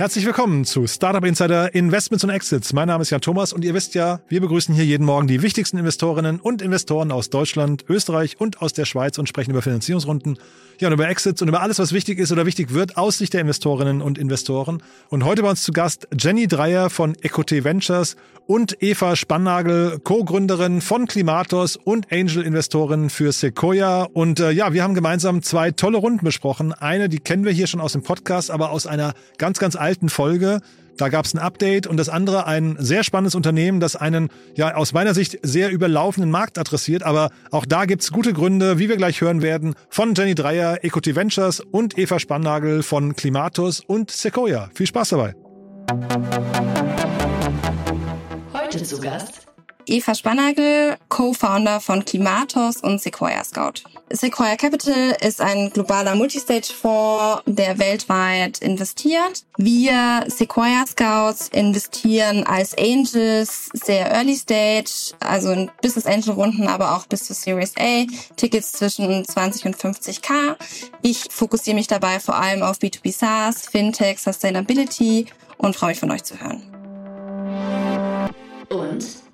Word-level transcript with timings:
Herzlich 0.00 0.24
willkommen 0.24 0.64
zu 0.64 0.86
Startup 0.86 1.22
Insider 1.22 1.74
Investments 1.74 2.24
und 2.24 2.30
Exits. 2.30 2.72
Mein 2.72 2.88
Name 2.88 3.02
ist 3.02 3.10
Jan 3.10 3.20
Thomas 3.20 3.52
und 3.52 3.66
ihr 3.66 3.74
wisst 3.74 3.94
ja, 3.94 4.22
wir 4.28 4.40
begrüßen 4.40 4.74
hier 4.74 4.86
jeden 4.86 5.04
Morgen 5.04 5.26
die 5.26 5.42
wichtigsten 5.42 5.76
Investorinnen 5.76 6.40
und 6.40 6.62
Investoren 6.62 7.12
aus 7.12 7.28
Deutschland, 7.28 7.84
Österreich 7.86 8.40
und 8.40 8.62
aus 8.62 8.72
der 8.72 8.86
Schweiz 8.86 9.18
und 9.18 9.28
sprechen 9.28 9.50
über 9.50 9.60
Finanzierungsrunden, 9.60 10.38
ja, 10.80 10.88
und 10.88 10.94
über 10.94 11.08
Exits 11.08 11.42
und 11.42 11.48
über 11.48 11.60
alles, 11.60 11.78
was 11.78 11.92
wichtig 11.92 12.18
ist 12.18 12.32
oder 12.32 12.46
wichtig 12.46 12.72
wird 12.72 12.96
aus 12.96 13.18
Sicht 13.18 13.34
der 13.34 13.42
Investorinnen 13.42 14.00
und 14.00 14.16
Investoren. 14.16 14.82
Und 15.10 15.24
heute 15.24 15.42
bei 15.42 15.50
uns 15.50 15.62
zu 15.62 15.72
Gast 15.72 16.08
Jenny 16.18 16.46
Dreier 16.46 16.88
von 16.88 17.14
Ecote 17.20 17.64
Ventures 17.64 18.16
und 18.46 18.82
Eva 18.82 19.14
Spannagel, 19.14 20.00
Co-Gründerin 20.02 20.80
von 20.80 21.06
Klimatos 21.06 21.76
und 21.76 22.10
Angel-Investorin 22.10 23.10
für 23.10 23.30
Sequoia. 23.30 24.04
Und 24.04 24.40
äh, 24.40 24.50
ja, 24.52 24.72
wir 24.72 24.82
haben 24.82 24.94
gemeinsam 24.94 25.42
zwei 25.42 25.70
tolle 25.70 25.98
Runden 25.98 26.24
besprochen. 26.24 26.72
Eine, 26.72 27.08
die 27.10 27.18
kennen 27.18 27.44
wir 27.44 27.52
hier 27.52 27.66
schon 27.66 27.80
aus 27.80 27.92
dem 27.92 28.02
Podcast, 28.02 28.50
aber 28.50 28.70
aus 28.70 28.86
einer 28.86 29.12
ganz, 29.36 29.58
ganz 29.58 29.76
alten 29.76 30.08
Folge. 30.08 30.60
Da 31.00 31.08
gab 31.08 31.24
es 31.24 31.32
ein 31.32 31.38
Update 31.38 31.86
und 31.86 31.96
das 31.96 32.10
andere 32.10 32.46
ein 32.46 32.76
sehr 32.78 33.04
spannendes 33.04 33.34
Unternehmen, 33.34 33.80
das 33.80 33.96
einen 33.96 34.28
ja 34.54 34.74
aus 34.74 34.92
meiner 34.92 35.14
Sicht 35.14 35.38
sehr 35.42 35.70
überlaufenden 35.70 36.30
Markt 36.30 36.58
adressiert. 36.58 37.04
Aber 37.04 37.30
auch 37.50 37.64
da 37.64 37.86
gibt's 37.86 38.12
gute 38.12 38.34
Gründe, 38.34 38.78
wie 38.78 38.90
wir 38.90 38.98
gleich 38.98 39.22
hören 39.22 39.40
werden, 39.40 39.74
von 39.88 40.14
Jenny 40.14 40.34
Dreier, 40.34 40.84
Equity 40.84 41.16
Ventures 41.16 41.60
und 41.60 41.96
Eva 41.96 42.18
Spannagel 42.18 42.82
von 42.82 43.16
Klimatus 43.16 43.80
und 43.80 44.10
Sequoia. 44.10 44.68
Viel 44.74 44.88
Spaß 44.88 45.08
dabei. 45.08 45.34
Heute 48.52 48.82
zu 48.82 49.00
Gast 49.00 49.49
Eva 49.90 50.14
Spannagel, 50.14 50.96
Co-Founder 51.08 51.80
von 51.80 52.04
Klimatos 52.04 52.76
und 52.76 53.00
Sequoia 53.00 53.42
Scout. 53.42 53.82
Sequoia 54.08 54.54
Capital 54.54 55.16
ist 55.20 55.40
ein 55.40 55.70
globaler 55.70 56.14
Multistage-Fonds, 56.14 57.42
der 57.46 57.78
weltweit 57.80 58.58
investiert. 58.58 59.44
Wir 59.56 60.24
Sequoia 60.28 60.86
Scouts 60.86 61.48
investieren 61.48 62.44
als 62.44 62.78
Angels 62.78 63.68
sehr 63.72 64.12
Early 64.12 64.36
Stage, 64.36 65.12
also 65.18 65.50
in 65.50 65.70
Business 65.82 66.06
Angel 66.06 66.34
Runden, 66.34 66.68
aber 66.68 66.96
auch 66.96 67.06
bis 67.06 67.24
zur 67.24 67.34
Series 67.34 67.74
A, 67.76 68.06
Tickets 68.36 68.70
zwischen 68.70 69.24
20 69.24 69.66
und 69.66 69.76
50k. 69.76 70.54
Ich 71.02 71.24
fokussiere 71.30 71.74
mich 71.74 71.88
dabei 71.88 72.20
vor 72.20 72.36
allem 72.36 72.62
auf 72.62 72.78
B2B 72.78 73.12
SaaS, 73.12 73.66
Fintech, 73.66 74.20
Sustainability 74.20 75.26
und 75.58 75.74
freue 75.74 75.90
mich 75.90 75.98
von 75.98 76.12
euch 76.12 76.22
zu 76.22 76.40
hören. 76.40 76.62
und 78.70 79.29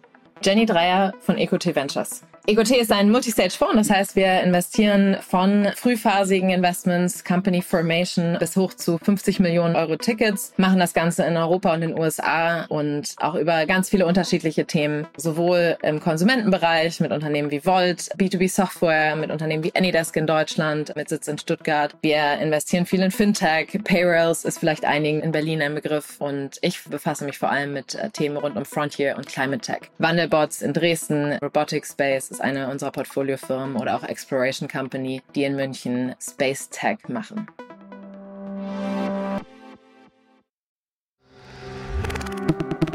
Jenny 0.46 0.64
Dreier 0.64 1.12
von 1.18 1.38
EcoT 1.38 1.74
Ventures. 1.74 2.22
EcoT 2.48 2.70
ist 2.70 2.92
ein 2.92 3.10
Multistage-Fonds, 3.10 3.74
das 3.74 3.90
heißt, 3.90 4.14
wir 4.14 4.40
investieren 4.42 5.16
von 5.20 5.66
frühphasigen 5.74 6.50
Investments, 6.50 7.24
Company 7.24 7.60
Formation 7.60 8.36
bis 8.38 8.56
hoch 8.56 8.72
zu 8.72 8.98
50 8.98 9.40
Millionen 9.40 9.74
Euro 9.74 9.96
Tickets, 9.96 10.52
machen 10.56 10.78
das 10.78 10.94
Ganze 10.94 11.24
in 11.24 11.36
Europa 11.36 11.74
und 11.74 11.80
den 11.80 11.98
USA 11.98 12.64
und 12.66 13.16
auch 13.16 13.34
über 13.34 13.66
ganz 13.66 13.90
viele 13.90 14.06
unterschiedliche 14.06 14.64
Themen, 14.64 15.08
sowohl 15.16 15.76
im 15.82 15.98
Konsumentenbereich 15.98 17.00
mit 17.00 17.10
Unternehmen 17.10 17.50
wie 17.50 17.66
Volt, 17.66 18.10
B2B 18.16 18.48
Software, 18.48 19.16
mit 19.16 19.32
Unternehmen 19.32 19.64
wie 19.64 19.74
Anydesk 19.74 20.14
in 20.14 20.28
Deutschland, 20.28 20.94
mit 20.94 21.08
Sitz 21.08 21.26
in 21.26 21.38
Stuttgart. 21.38 21.96
Wir 22.00 22.38
investieren 22.38 22.86
viel 22.86 23.02
in 23.02 23.10
Fintech, 23.10 23.76
Payrolls 23.82 24.44
ist 24.44 24.60
vielleicht 24.60 24.84
einigen 24.84 25.20
in 25.20 25.32
Berlin 25.32 25.62
ein 25.62 25.74
Begriff 25.74 26.20
und 26.20 26.58
ich 26.60 26.84
befasse 26.84 27.24
mich 27.24 27.38
vor 27.38 27.50
allem 27.50 27.72
mit 27.72 27.96
äh, 27.96 28.08
Themen 28.10 28.36
rund 28.36 28.56
um 28.56 28.64
Frontier 28.64 29.16
und 29.16 29.26
Climate 29.26 29.62
Tech. 29.62 29.90
Wandelbots 29.98 30.62
in 30.62 30.72
Dresden, 30.72 31.32
Robotics 31.42 31.90
Space 31.90 32.35
ist 32.36 32.42
eine 32.42 32.68
unserer 32.68 32.90
Portfoliofirmen 32.90 33.76
oder 33.76 33.96
auch 33.96 34.02
Exploration 34.02 34.68
Company, 34.68 35.22
die 35.34 35.44
in 35.44 35.56
München 35.56 36.14
Space 36.20 36.68
Tech 36.68 36.98
machen. 37.08 37.46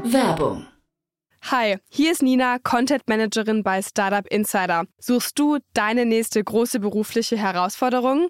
Werbung. 0.04 0.68
Hi, 1.50 1.78
hier 1.90 2.12
ist 2.12 2.22
Nina, 2.22 2.60
Content 2.60 3.02
Managerin 3.08 3.64
bei 3.64 3.82
Startup 3.82 4.28
Insider. 4.28 4.84
Suchst 5.00 5.40
du 5.40 5.58
deine 5.74 6.06
nächste 6.06 6.44
große 6.44 6.80
berufliche 6.80 7.36
Herausforderung? 7.36 8.30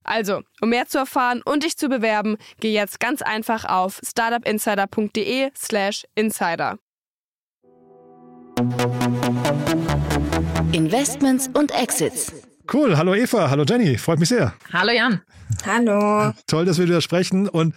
Also, 0.03 0.41
um 0.61 0.69
mehr 0.69 0.87
zu 0.87 0.97
erfahren 0.97 1.41
und 1.43 1.63
dich 1.63 1.77
zu 1.77 1.89
bewerben, 1.89 2.37
geh 2.59 2.73
jetzt 2.73 2.99
ganz 2.99 3.21
einfach 3.21 3.65
auf 3.65 3.99
startupinsider.de/slash 4.03 6.05
insider. 6.15 6.79
Investments 10.71 11.49
und 11.53 11.71
Exits. 11.71 12.33
Cool. 12.71 12.97
Hallo 12.97 13.15
Eva, 13.15 13.49
hallo 13.49 13.63
Jenny. 13.67 13.97
Freut 13.97 14.19
mich 14.19 14.29
sehr. 14.29 14.53
Hallo 14.71 14.91
Jan. 14.91 15.21
Hallo. 15.65 16.31
Toll, 16.47 16.65
dass 16.65 16.77
wir 16.77 16.85
wieder 16.85 17.01
sprechen. 17.01 17.49
Und 17.49 17.75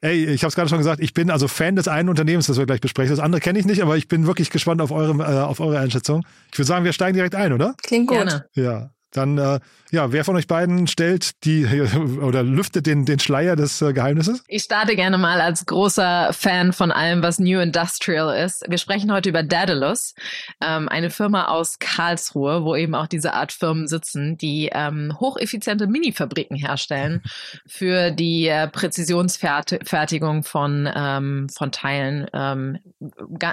ey, 0.00 0.26
ich 0.26 0.42
habe 0.42 0.48
es 0.48 0.54
gerade 0.54 0.68
schon 0.68 0.78
gesagt, 0.78 1.00
ich 1.00 1.14
bin 1.14 1.30
also 1.30 1.48
Fan 1.48 1.76
des 1.76 1.88
einen 1.88 2.08
Unternehmens, 2.08 2.46
das 2.46 2.58
wir 2.58 2.66
gleich 2.66 2.80
besprechen. 2.80 3.10
Das 3.10 3.24
andere 3.24 3.40
kenne 3.40 3.58
ich 3.58 3.66
nicht, 3.66 3.82
aber 3.82 3.96
ich 3.96 4.08
bin 4.08 4.26
wirklich 4.26 4.50
gespannt 4.50 4.80
auf 4.80 4.92
eure, 4.92 5.12
äh, 5.22 5.40
auf 5.40 5.60
eure 5.60 5.78
Einschätzung. 5.78 6.24
Ich 6.52 6.58
würde 6.58 6.68
sagen, 6.68 6.84
wir 6.84 6.92
steigen 6.92 7.14
direkt 7.14 7.34
ein, 7.34 7.52
oder? 7.52 7.74
Klingt 7.82 8.08
gut. 8.08 8.18
Gerne. 8.18 8.46
Ja. 8.54 8.90
Dann, 9.16 9.38
äh, 9.38 9.60
ja, 9.90 10.12
wer 10.12 10.24
von 10.24 10.36
euch 10.36 10.46
beiden 10.46 10.86
stellt 10.86 11.44
die 11.44 11.66
oder 12.22 12.42
lüftet 12.42 12.86
den, 12.86 13.06
den 13.06 13.18
Schleier 13.18 13.56
des 13.56 13.80
äh, 13.80 13.92
Geheimnisses? 13.94 14.42
Ich 14.46 14.64
starte 14.64 14.94
gerne 14.94 15.16
mal 15.16 15.40
als 15.40 15.64
großer 15.64 16.32
Fan 16.32 16.74
von 16.74 16.92
allem, 16.92 17.22
was 17.22 17.38
New 17.38 17.58
Industrial 17.60 18.44
ist. 18.44 18.64
Wir 18.68 18.76
sprechen 18.76 19.10
heute 19.12 19.30
über 19.30 19.42
Daedalus, 19.42 20.14
ähm, 20.62 20.88
eine 20.88 21.08
Firma 21.08 21.46
aus 21.46 21.78
Karlsruhe, 21.78 22.64
wo 22.64 22.76
eben 22.76 22.94
auch 22.94 23.06
diese 23.06 23.32
Art 23.32 23.52
Firmen 23.52 23.88
sitzen, 23.88 24.36
die 24.36 24.68
ähm, 24.72 25.16
hocheffiziente 25.18 25.86
Mini-Fabriken 25.86 26.56
herstellen 26.56 27.22
für 27.66 28.10
die 28.10 28.48
äh, 28.48 28.68
Präzisionsfertigung 28.68 30.42
von, 30.42 30.90
ähm, 30.94 31.48
von 31.48 31.72
Teilen 31.72 32.26
ähm, 32.34 32.78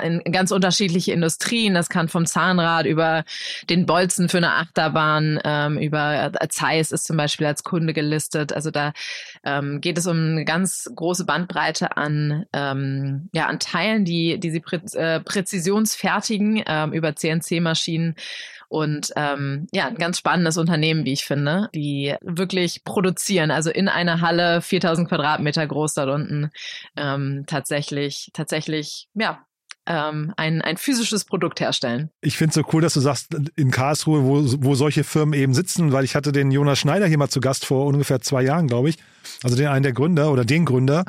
in 0.04 0.32
ganz 0.32 0.52
unterschiedliche 0.52 1.14
Industrien. 1.14 1.74
Das 1.74 1.88
kann 1.88 2.10
vom 2.10 2.26
Zahnrad 2.26 2.86
über 2.86 3.24
den 3.70 3.86
Bolzen 3.86 4.28
für 4.28 4.38
eine 4.38 4.54
Achterbahn, 4.54 5.38
ähm, 5.54 5.78
über 5.78 6.32
äh, 6.40 6.48
Zeiss 6.50 6.92
ist 6.92 7.06
zum 7.06 7.18
Beispiel 7.18 7.48
als 7.48 7.64
Kunde 7.64 7.94
gelistet. 7.94 8.54
Also 8.54 8.72
da 8.72 8.94
ähm, 9.44 9.82
geht 9.82 9.98
es 9.98 10.08
um 10.08 10.18
eine 10.18 10.46
ganz 10.46 10.90
große 10.96 11.26
Bandbreite 11.26 11.98
an, 11.98 12.46
ähm, 12.54 13.30
ja, 13.34 13.48
an 13.48 13.60
Teilen, 13.60 14.06
die, 14.06 14.40
die 14.40 14.52
sie 14.52 14.60
prä 14.60 14.78
äh, 14.94 15.20
präzisionsfertigen 15.20 16.64
ähm, 16.66 16.94
über 16.94 17.16
CNC-Maschinen. 17.16 18.16
Und 18.70 19.14
ähm, 19.16 19.68
ja, 19.72 19.86
ein 19.86 19.96
ganz 19.96 20.18
spannendes 20.18 20.58
Unternehmen, 20.58 21.06
wie 21.06 21.14
ich 21.14 21.26
finde, 21.26 21.70
die 21.76 22.16
wirklich 22.22 22.84
produzieren, 22.84 23.52
also 23.52 23.70
in 23.70 23.88
einer 23.88 24.20
Halle 24.22 24.64
4000 24.64 25.08
Quadratmeter 25.08 25.68
groß 25.68 25.94
da 25.94 26.12
unten 26.12 26.50
ähm, 26.98 27.44
tatsächlich, 27.46 28.32
tatsächlich, 28.34 29.10
ja, 29.14 29.46
ähm, 29.86 30.34
ein, 30.38 30.62
ein 30.62 30.78
physisches 30.78 31.26
Produkt 31.26 31.60
herstellen. 31.60 32.10
Ich 32.22 32.38
finde 32.38 32.50
es 32.50 32.56
so 32.56 32.64
cool, 32.74 32.82
dass 32.82 32.94
du 32.94 33.00
sagst, 33.00 33.36
in 33.56 33.72
Karlsruhe, 33.72 34.24
wo, 34.24 34.44
wo 34.66 34.76
solche 34.76 35.04
Firmen 35.04 35.34
eben 35.34 35.54
sitzen, 35.54 35.92
weil 35.92 36.04
ich 36.04 36.16
hatte 36.16 36.32
den 36.32 36.52
Jonas 36.52 36.80
Schneider 36.80 37.08
hier 37.08 37.18
mal 37.18 37.30
zu 37.30 37.42
Gast 37.42 37.66
vor 37.66 37.86
ungefähr 37.86 38.22
zwei 38.22 38.44
Jahren, 38.44 38.68
glaube 38.68 38.90
ich. 38.90 38.98
Also 39.44 39.56
den 39.56 39.68
einen 39.68 39.84
der 39.84 39.94
Gründer 39.94 40.32
oder 40.32 40.46
den 40.46 40.66
Gründer. 40.66 41.06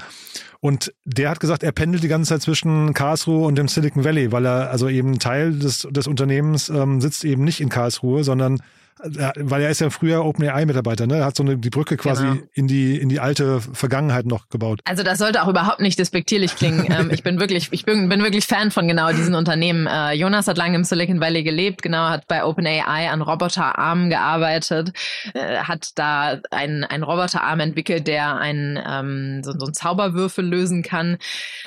Und 0.61 0.95
der 1.05 1.31
hat 1.31 1.41
gesagt, 1.41 1.63
er 1.63 1.73
pendelt 1.73 2.03
die 2.03 2.09
ganze 2.09 2.31
Zeit 2.31 2.43
zwischen 2.43 2.95
Karlsruhe 2.95 3.47
und 3.47 3.57
dem 3.57 3.69
Silicon 3.69 4.05
Valley, 4.05 4.33
weil 4.33 4.47
er 4.47 4.71
also 4.71 4.89
eben 4.89 5.19
Teil 5.19 5.59
des, 5.59 5.87
des 5.91 6.07
Unternehmens 6.07 6.71
ähm, 6.71 7.01
sitzt 7.01 7.25
eben 7.25 7.45
nicht 7.45 7.61
in 7.61 7.69
Karlsruhe, 7.69 8.25
sondern 8.25 8.61
weil 9.03 9.63
er 9.63 9.71
ist 9.71 9.81
ja 9.81 9.91
früher 9.91 10.25
OpenAI-Mitarbeiter, 10.25 11.07
ne? 11.07 11.19
Er 11.19 11.25
hat 11.27 11.37
so 11.37 11.43
eine, 11.43 11.59
die 11.59 11.71
Brücke 11.71 11.97
quasi 11.97 12.25
genau. 12.25 12.43
in 12.53 12.69
die 12.69 12.97
in 12.99 13.09
die 13.09 13.21
alte 13.21 13.61
Vergangenheit 13.61 14.27
noch 14.27 14.49
gebaut. 14.49 14.81
Also 14.85 15.03
das 15.03 15.19
sollte 15.19 15.43
auch 15.43 15.49
überhaupt 15.49 15.81
nicht 15.81 15.99
despektierlich 15.99 16.55
klingen. 16.55 16.87
ähm, 16.91 17.11
ich 17.11 17.23
bin 17.23 17.41
wirklich, 17.41 17.69
ich 17.73 17.85
bin, 17.85 18.09
bin 18.09 18.23
wirklich 18.23 18.47
Fan 18.47 18.71
von 18.71 18.87
genau 18.87 19.11
diesen 19.11 19.35
Unternehmen. 19.35 19.87
Äh, 19.87 20.13
Jonas 20.13 20.47
hat 20.47 20.59
lange 20.59 20.77
im 20.77 20.85
Silicon 20.85 21.21
Valley 21.21 21.43
gelebt, 21.43 21.83
genau, 21.83 22.09
hat 22.09 22.29
bei 22.29 22.45
OpenAI 22.45 23.11
an 23.11 23.21
Roboterarmen 23.21 24.11
gearbeitet, 24.11 24.93
äh, 25.35 25.59
hat 25.59 25.91
da 25.97 26.39
einen, 26.51 26.85
einen 26.85 27.03
Roboterarm 27.03 27.61
entwickelt, 27.61 28.07
der 28.07 28.37
einen 28.37 28.79
ähm, 28.87 29.43
so, 29.43 29.53
so 29.59 29.67
einen 29.67 29.75
Zauberwürfel 29.75 30.45
lösen 30.45 30.83
kann 30.83 31.19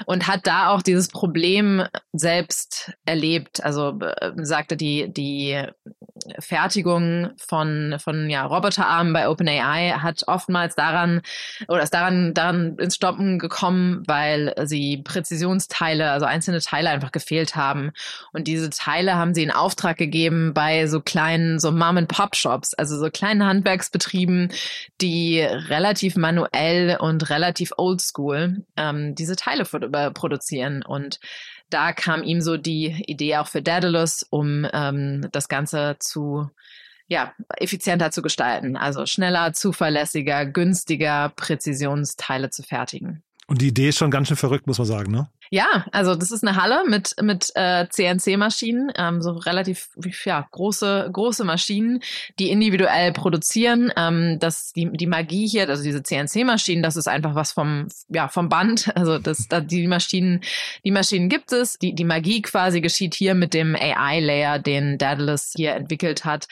und 0.05 0.27
hat 0.27 0.47
da 0.47 0.69
auch 0.69 0.81
dieses 0.81 1.09
Problem 1.09 1.83
selbst 2.13 2.93
erlebt. 3.05 3.63
Also 3.63 3.99
äh, 3.99 4.31
sagte 4.37 4.77
die 4.77 5.11
die 5.11 5.61
Fertigung 6.39 7.16
von, 7.37 7.95
von 7.99 8.29
ja, 8.29 8.45
Roboterarmen 8.45 9.13
bei 9.13 9.29
OpenAI 9.29 9.99
hat 9.99 10.23
oftmals 10.27 10.75
daran 10.75 11.21
oder 11.67 11.83
ist 11.83 11.93
daran, 11.93 12.33
daran 12.33 12.77
ins 12.77 12.95
Stoppen 12.95 13.39
gekommen, 13.39 14.03
weil 14.07 14.53
sie 14.65 14.97
Präzisionsteile, 14.97 16.11
also 16.11 16.25
einzelne 16.25 16.59
Teile 16.61 16.89
einfach 16.89 17.11
gefehlt 17.11 17.55
haben. 17.55 17.91
Und 18.33 18.47
diese 18.47 18.69
Teile 18.69 19.15
haben 19.15 19.33
sie 19.33 19.43
in 19.43 19.51
Auftrag 19.51 19.97
gegeben 19.97 20.53
bei 20.53 20.87
so 20.87 21.01
kleinen, 21.01 21.59
so 21.59 21.71
Mom-and-Pop-Shops, 21.71 22.73
also 22.73 22.97
so 22.97 23.09
kleinen 23.09 23.45
Handwerksbetrieben, 23.45 24.51
die 25.01 25.41
relativ 25.41 26.15
manuell 26.15 26.97
und 26.99 27.29
relativ 27.29 27.71
oldschool 27.77 28.63
ähm, 28.75 29.15
diese 29.15 29.35
Teile 29.35 29.65
produzieren. 29.65 30.83
Und 30.83 31.19
da 31.69 31.91
kam 31.91 32.23
ihm 32.23 32.41
so 32.41 32.57
die 32.57 33.03
Idee 33.07 33.37
auch 33.37 33.47
für 33.47 33.61
Daedalus, 33.61 34.25
um 34.29 34.65
ähm, 34.71 35.27
das 35.31 35.49
Ganze 35.49 35.97
zu 35.99 36.49
ja, 37.07 37.33
effizienter 37.57 38.11
zu 38.11 38.21
gestalten. 38.21 38.75
Also 38.75 39.05
schneller, 39.05 39.53
zuverlässiger, 39.53 40.45
günstiger 40.45 41.29
Präzisionsteile 41.35 42.49
zu 42.49 42.63
fertigen. 42.63 43.23
Und 43.49 43.61
die 43.61 43.69
Idee 43.69 43.89
ist 43.89 43.97
schon 43.97 44.11
ganz 44.11 44.27
schön 44.27 44.35
verrückt, 44.35 44.67
muss 44.67 44.77
man 44.77 44.87
sagen, 44.87 45.09
ne? 45.09 45.29
Ja, 45.49 45.85
also 45.93 46.15
das 46.15 46.31
ist 46.31 46.45
eine 46.45 46.61
Halle 46.61 46.83
mit 46.85 47.15
mit 47.21 47.51
äh, 47.55 47.87
CNC-Maschinen, 47.87 48.91
ähm, 48.97 49.21
so 49.21 49.31
relativ 49.31 49.87
ja 50.25 50.45
große 50.51 51.09
große 51.13 51.45
Maschinen, 51.45 52.01
die 52.37 52.51
individuell 52.51 53.13
produzieren. 53.13 53.93
Ähm, 53.95 54.39
das 54.39 54.73
die 54.73 54.91
die 54.91 55.07
Magie 55.07 55.47
hier, 55.47 55.69
also 55.69 55.81
diese 55.81 56.03
CNC-Maschinen, 56.03 56.83
das 56.83 56.97
ist 56.97 57.07
einfach 57.07 57.35
was 57.35 57.53
vom 57.53 57.87
ja 58.09 58.27
vom 58.27 58.49
Band. 58.49 58.91
Also 58.97 59.19
das 59.19 59.47
da, 59.47 59.61
die 59.61 59.87
Maschinen 59.87 60.41
die 60.83 60.91
Maschinen 60.91 61.29
gibt 61.29 61.53
es. 61.53 61.77
Die 61.77 61.95
die 61.95 62.03
Magie 62.03 62.41
quasi 62.41 62.81
geschieht 62.81 63.13
hier 63.13 63.35
mit 63.35 63.53
dem 63.53 63.75
AI-Layer, 63.75 64.59
den 64.59 64.97
Daedalus 64.97 65.53
hier 65.55 65.75
entwickelt 65.75 66.25
hat 66.25 66.47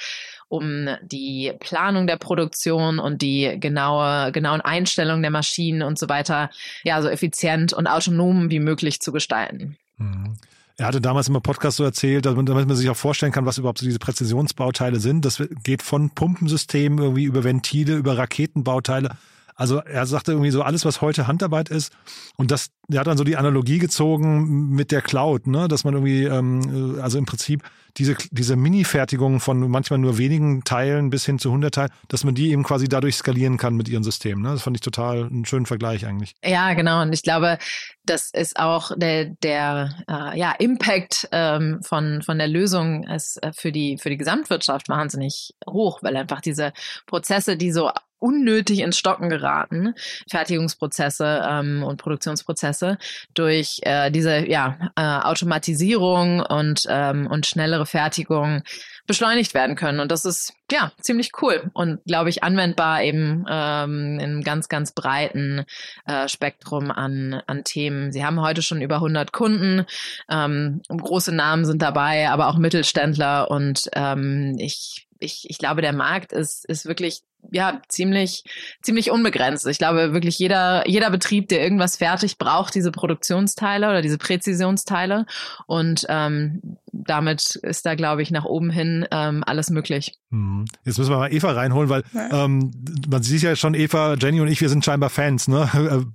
um 0.56 0.88
die 1.02 1.54
Planung 1.60 2.08
der 2.08 2.18
Produktion 2.18 3.00
und 3.00 3.22
die 3.22 3.58
genaue, 3.60 4.32
genauen 4.32 4.62
Einstellungen 4.62 5.22
der 5.22 5.32
Maschinen 5.32 5.82
und 5.82 6.00
so 6.00 6.10
weiter, 6.10 6.50
ja, 6.84 7.02
so 7.02 7.10
effizient 7.10 7.74
und 7.74 7.88
autonom 7.88 8.50
wie 8.52 8.60
möglich 8.60 9.00
zu 9.02 9.12
gestalten. 9.12 9.78
Mhm. 9.98 10.36
Er 10.78 10.88
hatte 10.88 11.00
damals 11.00 11.30
im 11.30 11.42
Podcast 11.42 11.78
so 11.78 11.86
erzählt, 11.86 12.26
damit 12.26 12.50
man 12.50 12.76
sich 12.76 12.90
auch 12.90 12.98
vorstellen 12.98 13.32
kann, 13.32 13.46
was 13.46 13.58
überhaupt 13.58 13.78
so 13.78 13.86
diese 13.86 14.00
Präzisionsbauteile 14.00 15.00
sind. 15.00 15.24
Das 15.24 15.42
geht 15.64 15.82
von 15.82 16.10
Pumpensystemen 16.10 17.00
irgendwie 17.00 17.24
über 17.24 17.46
Ventile, 17.46 17.96
über 17.96 18.18
Raketenbauteile. 18.18 19.12
Also 19.56 19.80
er 19.80 20.06
sagte 20.06 20.34
irgendwie 20.34 20.52
so 20.52 20.62
alles, 20.62 20.84
was 20.84 21.02
heute 21.02 21.28
Handarbeit 21.28 21.70
ist. 21.70 21.94
Und 22.36 22.52
das, 22.52 22.72
er 22.92 23.00
hat 23.00 23.08
dann 23.08 23.18
so 23.18 23.24
die 23.24 23.38
Analogie 23.38 23.80
gezogen 23.80 24.70
mit 24.70 24.92
der 24.92 25.02
Cloud, 25.02 25.48
ne, 25.48 25.68
dass 25.68 25.86
man 25.86 25.94
irgendwie, 25.94 26.26
ähm, 26.26 27.00
also 27.02 27.18
im 27.18 27.26
Prinzip 27.26 27.64
diese, 27.98 28.18
diese 28.32 28.58
Mini-Fertigung 28.58 29.40
von 29.40 29.70
manchmal 29.72 30.00
nur 30.00 30.18
wenigen 30.18 30.66
Teilen 30.66 31.10
bis 31.10 31.26
hin 31.26 31.40
zu 31.40 31.50
100 31.50 31.74
Teilen, 31.74 31.92
dass 32.10 32.26
man 32.26 32.36
die 32.36 32.52
eben 32.52 32.64
quasi 32.64 32.90
dadurch 32.90 33.16
skalieren 33.16 33.58
kann 33.58 33.76
mit 33.76 33.88
ihren 33.88 34.04
Systemen. 34.04 34.44
Ne? 34.44 34.50
Das 34.50 34.64
fand 34.64 34.76
ich 34.76 34.82
total 34.82 35.26
einen 35.26 35.46
schönen 35.46 35.66
Vergleich 35.66 36.06
eigentlich. 36.06 36.36
Ja, 36.44 36.74
genau. 36.74 37.02
Und 37.02 37.14
ich 37.14 37.24
glaube, 37.24 37.58
das 38.04 38.32
ist 38.32 38.60
auch 38.60 38.92
der, 38.98 39.26
der 39.42 39.96
äh, 40.10 40.38
ja, 40.38 40.52
Impact 40.60 41.30
ähm, 41.32 41.80
von, 41.82 42.22
von 42.22 42.38
der 42.38 42.50
Lösung 42.50 43.04
ist 43.06 43.42
äh, 43.42 43.54
für 43.54 43.72
die, 43.72 43.98
für 43.98 44.10
die 44.10 44.18
Gesamtwirtschaft 44.18 44.90
wahnsinnig 44.90 45.54
hoch, 45.66 46.04
weil 46.04 46.18
einfach 46.18 46.42
diese 46.42 46.74
Prozesse, 47.06 47.56
die 47.56 47.72
so 47.72 47.92
unnötig 48.26 48.80
ins 48.80 48.98
Stocken 48.98 49.30
geraten, 49.30 49.94
Fertigungsprozesse 50.28 51.46
ähm, 51.48 51.84
und 51.84 52.02
Produktionsprozesse 52.02 52.98
durch 53.36 53.82
äh, 53.84 54.10
diese 54.10 54.50
ja, 54.50 54.92
äh, 54.96 55.02
Automatisierung 55.02 56.40
und, 56.40 56.88
ähm, 56.90 57.28
und 57.28 57.46
schnellere 57.46 57.86
Fertigung 57.86 58.64
beschleunigt 59.06 59.54
werden 59.54 59.76
können. 59.76 60.00
Und 60.00 60.12
das 60.12 60.26
ist 60.26 60.54
ja 60.72 60.92
ziemlich 61.00 61.34
cool 61.40 61.70
und 61.74 62.04
glaube 62.06 62.32
ich 62.32 62.44
anwendbar 62.44 63.04
eben 63.04 63.46
ähm, 63.48 64.20
in 64.20 64.22
einem 64.22 64.42
ganz, 64.42 64.70
ganz 64.70 64.92
breiten 64.94 65.64
äh, 66.08 66.28
Spektrum 66.28 66.90
an, 66.90 67.44
an 67.46 67.64
Themen. 67.64 68.12
Sie 68.12 68.26
haben 68.26 68.42
heute 68.42 68.64
schon 68.64 68.82
über 68.82 68.96
100 68.96 69.32
Kunden, 69.32 69.86
ähm, 70.32 70.82
große 70.88 71.36
Namen 71.36 71.66
sind 71.66 71.84
dabei, 71.84 72.32
aber 72.32 72.48
auch 72.48 72.58
Mittelständler 72.58 73.52
und 73.52 73.88
ähm, 73.94 74.56
ich 74.58 75.06
ich, 75.20 75.50
ich 75.50 75.58
glaube, 75.58 75.82
der 75.82 75.94
Markt 75.94 76.34
ist, 76.34 76.66
ist 76.66 76.86
wirklich 76.86 77.22
ja 77.52 77.82
ziemlich 77.88 78.44
ziemlich 78.82 79.12
unbegrenzt. 79.12 79.68
Ich 79.68 79.78
glaube 79.78 80.14
wirklich 80.14 80.40
jeder 80.40 80.88
jeder 80.88 81.10
Betrieb, 81.10 81.50
der 81.50 81.62
irgendwas 81.62 81.98
fertig 81.98 82.38
braucht, 82.38 82.76
diese 82.76 82.92
Produktionsteile 82.92 83.90
oder 83.90 84.02
diese 84.02 84.18
Präzisionsteile 84.18 85.26
und 85.68 86.06
ähm, 86.10 86.78
damit 86.92 87.56
ist 87.56 87.86
da 87.86 87.96
glaube 87.96 88.22
ich 88.22 88.32
nach 88.32 88.46
oben 88.46 88.70
hin 88.70 89.06
ähm, 89.12 89.44
alles 89.46 89.70
möglich. 89.70 90.18
Mhm. 90.36 90.66
Jetzt 90.84 90.98
müssen 90.98 91.12
wir 91.12 91.18
mal 91.18 91.34
Eva 91.34 91.52
reinholen, 91.52 91.90
weil 91.90 92.04
ja. 92.14 92.46
ähm, 92.46 92.72
man 93.08 93.24
sieht 93.24 93.42
ja 93.42 93.56
schon 93.56 93.74
Eva, 93.74 94.16
Jenny 94.16 94.42
und 94.42 94.48
ich, 94.48 94.60
wir 94.60 94.70
sind 94.70 94.84
scheinbar 94.84 95.10
Fans. 95.10 95.48
Ne? 95.48 95.70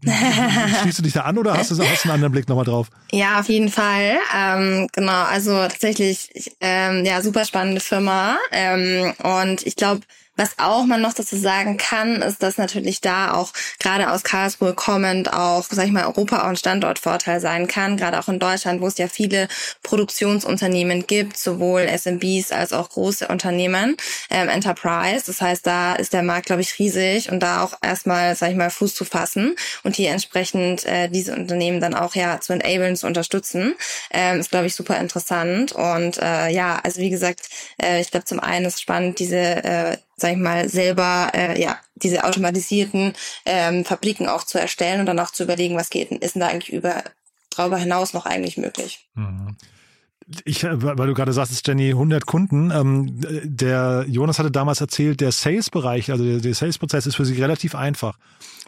Schließt 0.83 0.99
du 0.99 1.03
dich 1.03 1.13
da 1.13 1.23
an 1.23 1.39
oder 1.39 1.57
hast 1.57 1.71
du 1.71 1.79
hast 1.83 2.05
einen 2.05 2.15
anderen 2.15 2.33
Blick 2.33 2.49
nochmal 2.49 2.65
drauf? 2.65 2.89
Ja, 3.13 3.41
auf 3.41 3.49
jeden 3.49 3.71
Fall. 3.71 4.19
Ähm, 4.37 4.89
genau, 4.93 5.25
also 5.25 5.53
tatsächlich 5.53 6.31
ähm, 6.61 7.05
ja 7.05 7.23
super 7.23 7.45
spannende 7.45 7.81
Firma 7.81 8.37
ähm, 8.53 9.13
und 9.23 9.67
ich 9.67 9.77
glaube 9.77 10.01
was 10.41 10.59
auch 10.59 10.87
man 10.87 11.03
noch 11.03 11.13
dazu 11.13 11.37
sagen 11.37 11.77
kann, 11.77 12.23
ist, 12.23 12.43
dass 12.43 12.57
natürlich 12.57 13.03
da 13.03 13.35
auch 13.35 13.53
gerade 13.79 14.11
aus 14.11 14.23
Karlsruhe 14.23 14.73
kommend 14.73 15.31
auch, 15.31 15.67
sag 15.71 15.85
ich 15.85 15.93
mal, 15.93 16.07
Europa 16.07 16.39
auch 16.39 16.49
ein 16.49 16.57
Standortvorteil 16.57 17.41
sein 17.41 17.69
kann, 17.69 17.99
gerade 17.99 18.19
auch 18.19 18.29
in 18.29 18.39
Deutschland, 18.39 18.81
wo 18.81 18.87
es 18.87 18.97
ja 18.97 19.07
viele 19.09 19.49
Produktionsunternehmen 19.83 21.07
gibt, 21.07 21.37
sowohl 21.37 21.83
SMBs 21.83 22.53
als 22.53 22.73
auch 22.73 22.89
große 22.89 23.29
Unternehmen, 23.29 23.99
ähm, 24.31 24.49
Enterprise. 24.49 25.25
Das 25.27 25.43
heißt, 25.43 25.67
da 25.67 25.95
ist 25.95 26.15
der 26.15 26.23
Markt, 26.23 26.47
glaube 26.47 26.63
ich, 26.63 26.79
riesig 26.79 27.31
und 27.31 27.41
da 27.41 27.63
auch 27.63 27.75
erstmal, 27.83 28.35
sag 28.35 28.51
ich 28.51 28.57
mal, 28.57 28.71
Fuß 28.71 28.95
zu 28.95 29.05
fassen 29.05 29.57
und 29.85 29.97
hier 29.97 30.11
entsprechend 30.11 30.87
äh, 30.87 31.11
diese 31.11 31.37
Unternehmen 31.37 31.81
dann 31.81 31.93
auch 31.93 32.15
ja 32.15 32.41
zu 32.41 32.55
enablen, 32.55 32.97
zu 32.97 33.07
unterstützen, 33.07 33.75
ähm, 34.11 34.41
ist, 34.41 34.51
glaube 34.51 34.67
ich, 34.67 34.75
super 34.75 34.97
interessant. 34.99 35.73
Und 35.73 36.17
äh, 36.17 36.49
ja, 36.49 36.81
also 36.83 37.03
wie 37.03 37.11
gesagt, 37.11 37.51
äh, 37.83 38.01
ich 38.01 38.11
glaube, 38.11 38.25
zum 38.25 38.41
einen 38.41 38.65
ist 38.65 38.81
spannend, 38.81 39.19
diese 39.19 39.37
äh, 39.37 39.97
sag 40.21 40.33
ich 40.33 40.39
mal, 40.39 40.69
selber 40.69 41.31
äh, 41.35 41.61
ja 41.61 41.79
diese 41.97 42.25
automatisierten 42.25 43.15
ähm, 43.45 43.85
Fabriken 43.85 44.29
auch 44.29 44.45
zu 44.45 44.59
erstellen 44.59 45.01
und 45.01 45.07
dann 45.07 45.19
auch 45.19 45.31
zu 45.31 45.43
überlegen, 45.43 45.77
was 45.77 45.91
geht, 45.91 46.11
ist 46.11 46.35
denn 46.35 46.41
da 46.41 46.49
eigentlich 46.49 46.73
über 46.73 47.03
darüber 47.55 47.79
hinaus 47.79 48.13
noch 48.13 48.27
eigentlich 48.27 48.57
möglich. 48.57 49.09
Mhm. 49.15 49.57
Ich, 50.45 50.65
weil 50.65 51.07
du 51.09 51.15
gerade 51.15 51.33
sagst, 51.33 51.67
Jenny, 51.67 51.91
100 51.91 52.25
Kunden. 52.25 52.71
Ähm, 52.71 53.21
der 53.43 54.05
Jonas 54.09 54.39
hatte 54.39 54.51
damals 54.51 54.81
erzählt, 54.81 55.21
der 55.21 55.33
Sales-Bereich, 55.33 56.13
also 56.13 56.25
der, 56.25 56.39
der 56.39 56.55
Sales-Prozess 56.55 57.07
ist 57.07 57.17
für 57.17 57.25
sie 57.25 57.41
relativ 57.41 57.75
einfach, 57.75 58.17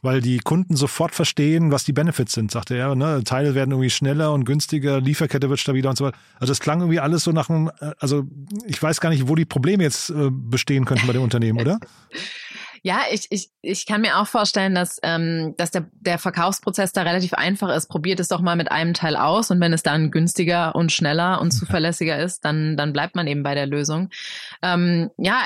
weil 0.02 0.20
die 0.20 0.38
Kunden 0.38 0.74
sofort 0.74 1.14
verstehen, 1.14 1.70
was 1.70 1.84
die 1.84 1.92
Benefits 1.92 2.32
sind, 2.32 2.50
sagte 2.50 2.74
er. 2.74 2.94
Ne? 2.96 3.22
Teile 3.24 3.54
werden 3.54 3.70
irgendwie 3.70 3.90
schneller 3.90 4.32
und 4.32 4.44
günstiger, 4.44 5.00
Lieferkette 5.00 5.48
wird 5.50 5.60
stabiler 5.60 5.90
und 5.90 5.96
so 5.96 6.04
weiter. 6.04 6.18
Also 6.40 6.50
das 6.50 6.60
klang 6.60 6.80
irgendwie 6.80 7.00
alles 7.00 7.22
so 7.24 7.30
nach 7.30 7.48
einem, 7.48 7.70
äh, 7.80 7.92
also 7.98 8.24
ich 8.66 8.82
weiß 8.82 9.00
gar 9.00 9.10
nicht, 9.10 9.28
wo 9.28 9.36
die 9.36 9.44
Probleme 9.44 9.84
jetzt 9.84 10.10
äh, 10.10 10.30
bestehen 10.30 10.84
könnten 10.84 11.06
bei 11.06 11.12
dem 11.12 11.22
Unternehmen, 11.22 11.60
oder? 11.60 11.78
Ja, 12.84 13.02
ich, 13.12 13.26
ich, 13.30 13.50
ich 13.60 13.86
kann 13.86 14.00
mir 14.00 14.18
auch 14.18 14.26
vorstellen, 14.26 14.74
dass, 14.74 14.98
ähm, 15.04 15.54
dass 15.56 15.70
der, 15.70 15.86
der 16.00 16.18
Verkaufsprozess 16.18 16.92
da 16.92 17.02
relativ 17.02 17.32
einfach 17.32 17.68
ist. 17.74 17.86
Probiert 17.88 18.18
es 18.18 18.26
doch 18.26 18.40
mal 18.40 18.56
mit 18.56 18.72
einem 18.72 18.92
Teil 18.92 19.16
aus 19.16 19.52
und 19.52 19.60
wenn 19.60 19.72
es 19.72 19.84
dann 19.84 20.10
günstiger 20.10 20.74
und 20.74 20.90
schneller 20.90 21.40
und 21.40 21.52
zuverlässiger 21.52 22.18
ist, 22.18 22.44
dann, 22.44 22.76
dann 22.76 22.92
bleibt 22.92 23.14
man 23.14 23.28
eben 23.28 23.44
bei 23.44 23.54
der 23.54 23.66
Lösung. 23.66 24.10
Ähm, 24.62 25.10
ja, 25.16 25.42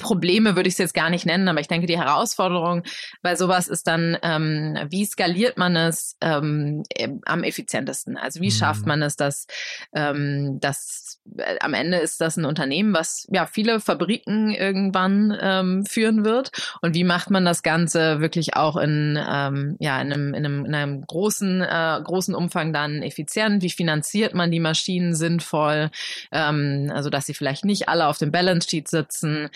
Probleme 0.00 0.56
würde 0.56 0.68
ich 0.68 0.74
es 0.74 0.78
jetzt 0.78 0.94
gar 0.94 1.10
nicht 1.10 1.26
nennen, 1.26 1.48
aber 1.48 1.60
ich 1.60 1.68
denke, 1.68 1.86
die 1.86 1.98
Herausforderung 1.98 2.82
bei 3.22 3.36
sowas 3.36 3.68
ist 3.68 3.86
dann, 3.86 4.16
ähm, 4.22 4.78
wie 4.88 5.04
skaliert 5.04 5.56
man 5.56 5.76
es 5.76 6.16
ähm, 6.20 6.82
am 7.24 7.44
effizientesten? 7.44 8.16
Also 8.16 8.40
wie 8.40 8.46
mhm. 8.46 8.52
schafft 8.52 8.86
man 8.86 9.02
es, 9.02 9.16
dass, 9.16 9.46
ähm, 9.94 10.58
dass 10.60 11.20
äh, 11.36 11.58
am 11.60 11.74
Ende 11.74 11.98
ist 11.98 12.20
das 12.20 12.36
ein 12.36 12.44
Unternehmen, 12.44 12.94
was 12.94 13.26
ja 13.30 13.46
viele 13.46 13.80
Fabriken 13.80 14.50
irgendwann 14.50 15.36
ähm, 15.40 15.84
führen 15.86 16.24
wird 16.24 16.50
und 16.80 16.94
wie 16.94 17.04
macht 17.04 17.30
man 17.30 17.44
das 17.44 17.62
Ganze 17.62 18.20
wirklich 18.20 18.56
auch 18.56 18.76
in, 18.76 19.18
ähm, 19.28 19.76
ja, 19.78 20.00
in, 20.00 20.12
einem, 20.12 20.34
in, 20.34 20.44
einem, 20.46 20.64
in 20.64 20.74
einem 20.74 21.06
großen, 21.06 21.62
äh, 21.62 22.00
großen 22.02 22.34
Umfang 22.34 22.72
dann 22.72 23.02
effizient? 23.02 23.62
Wie 23.62 23.70
finanziert 23.70 24.34
man 24.34 24.50
die 24.50 24.60
Maschinen 24.60 25.14
sinnvoll? 25.14 25.90
Ähm, 26.32 26.90
also 26.94 27.10
dass 27.10 27.26
sie 27.26 27.34
vielleicht 27.34 27.64
nicht 27.64 27.88
alle 27.88 28.06
auf 28.06 28.18
dem 28.18 28.32
Balance 28.32 28.68
Sheet 28.68 28.88
sitzen 28.88 29.50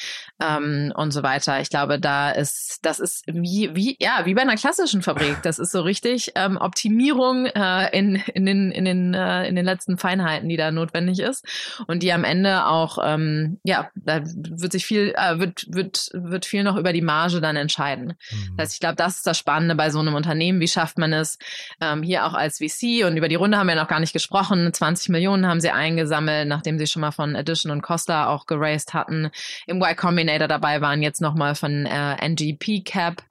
ähm, 0.45 0.93
und 0.95 1.13
so 1.13 1.23
weiter. 1.23 1.61
Ich 1.61 1.71
glaube, 1.71 1.99
da 1.99 2.31
ist, 2.31 2.81
das 2.83 3.01
ist 3.01 3.25
wie, 3.27 3.75
wie, 3.75 3.97
ja, 4.01 4.23
wie 4.25 4.35
bei 4.35 4.43
einer 4.43 4.57
klassischen 4.57 5.03
Fabrik. 5.03 5.39
Das 5.43 5.59
ist 5.59 5.73
so 5.73 5.81
richtig 5.81 6.33
ähm, 6.35 6.57
Optimierung 6.57 7.47
äh, 7.47 7.97
in, 7.97 8.17
in 8.17 8.47
den, 8.47 8.71
in 8.71 8.85
den, 8.85 9.15
äh, 9.15 9.47
in 9.49 9.57
den 9.57 9.65
letzten 9.65 9.99
Feinheiten, 9.99 10.49
die 10.49 10.57
da 10.57 10.71
notwendig 10.71 11.21
ist 11.21 11.45
und 11.87 12.03
die 12.03 12.13
am 12.13 12.25
Ende 12.25 12.67
auch, 12.67 12.99
ähm, 13.03 13.59
ja, 13.65 13.91
da 13.95 14.21
wird 14.25 14.73
sich 14.73 14.87
viel, 14.87 15.15
äh, 15.17 15.39
wird, 15.39 15.67
wird, 15.69 16.11
wird 16.13 16.47
viel 16.47 16.65
noch 16.65 16.77
über 16.77 16.93
die 16.93 17.03
Marge 17.03 17.41
dann 17.41 17.57
entscheiden. 17.57 18.15
Mhm. 18.31 18.57
Das 18.57 18.65
heißt, 18.65 18.75
ich 18.75 18.81
glaube, 18.81 18.97
das 18.97 19.17
ist 19.17 19.27
das 19.27 19.39
Spannende 19.39 19.75
bei 19.75 19.91
so 19.91 20.01
einem 20.01 20.15
Unternehmen. 20.15 20.61
Wie 20.61 20.69
schafft 20.69 20.99
man 20.99 21.13
es 21.13 21.39
ähm, 21.81 22.03
hier 22.03 22.27
auch 22.27 22.35
als 22.35 22.59
VC? 22.59 23.05
Und 23.07 23.17
über 23.17 23.29
die 23.29 23.35
Runde 23.35 23.59
haben 23.59 23.69
wir 23.69 23.75
noch 23.75 23.89
gar 23.89 24.01
nicht 24.01 24.13
gesprochen. 24.13 24.73
20 24.73 25.09
Millionen 25.09 25.47
haben 25.47 25.61
sie 25.61 25.71
eingesammelt, 25.71 26.49
nachdem 26.49 26.79
sie 26.79 26.87
schon 26.87 27.01
mal 27.01 27.13
von 27.13 27.35
Edition 27.35 27.73
und 27.73 27.83
Costa 27.83 28.29
auch 28.29 28.47
geraced 28.47 28.95
hatten. 28.95 29.31
Im 29.67 29.77
Y 29.79 29.97
Combinator 29.97 30.34
dabei 30.39 30.81
waren 30.81 31.03
jetzt 31.03 31.21
nochmal 31.21 31.55
von 31.55 31.87
äh, 31.87 32.29
NGP 32.29 32.85
Cap. 32.85 33.23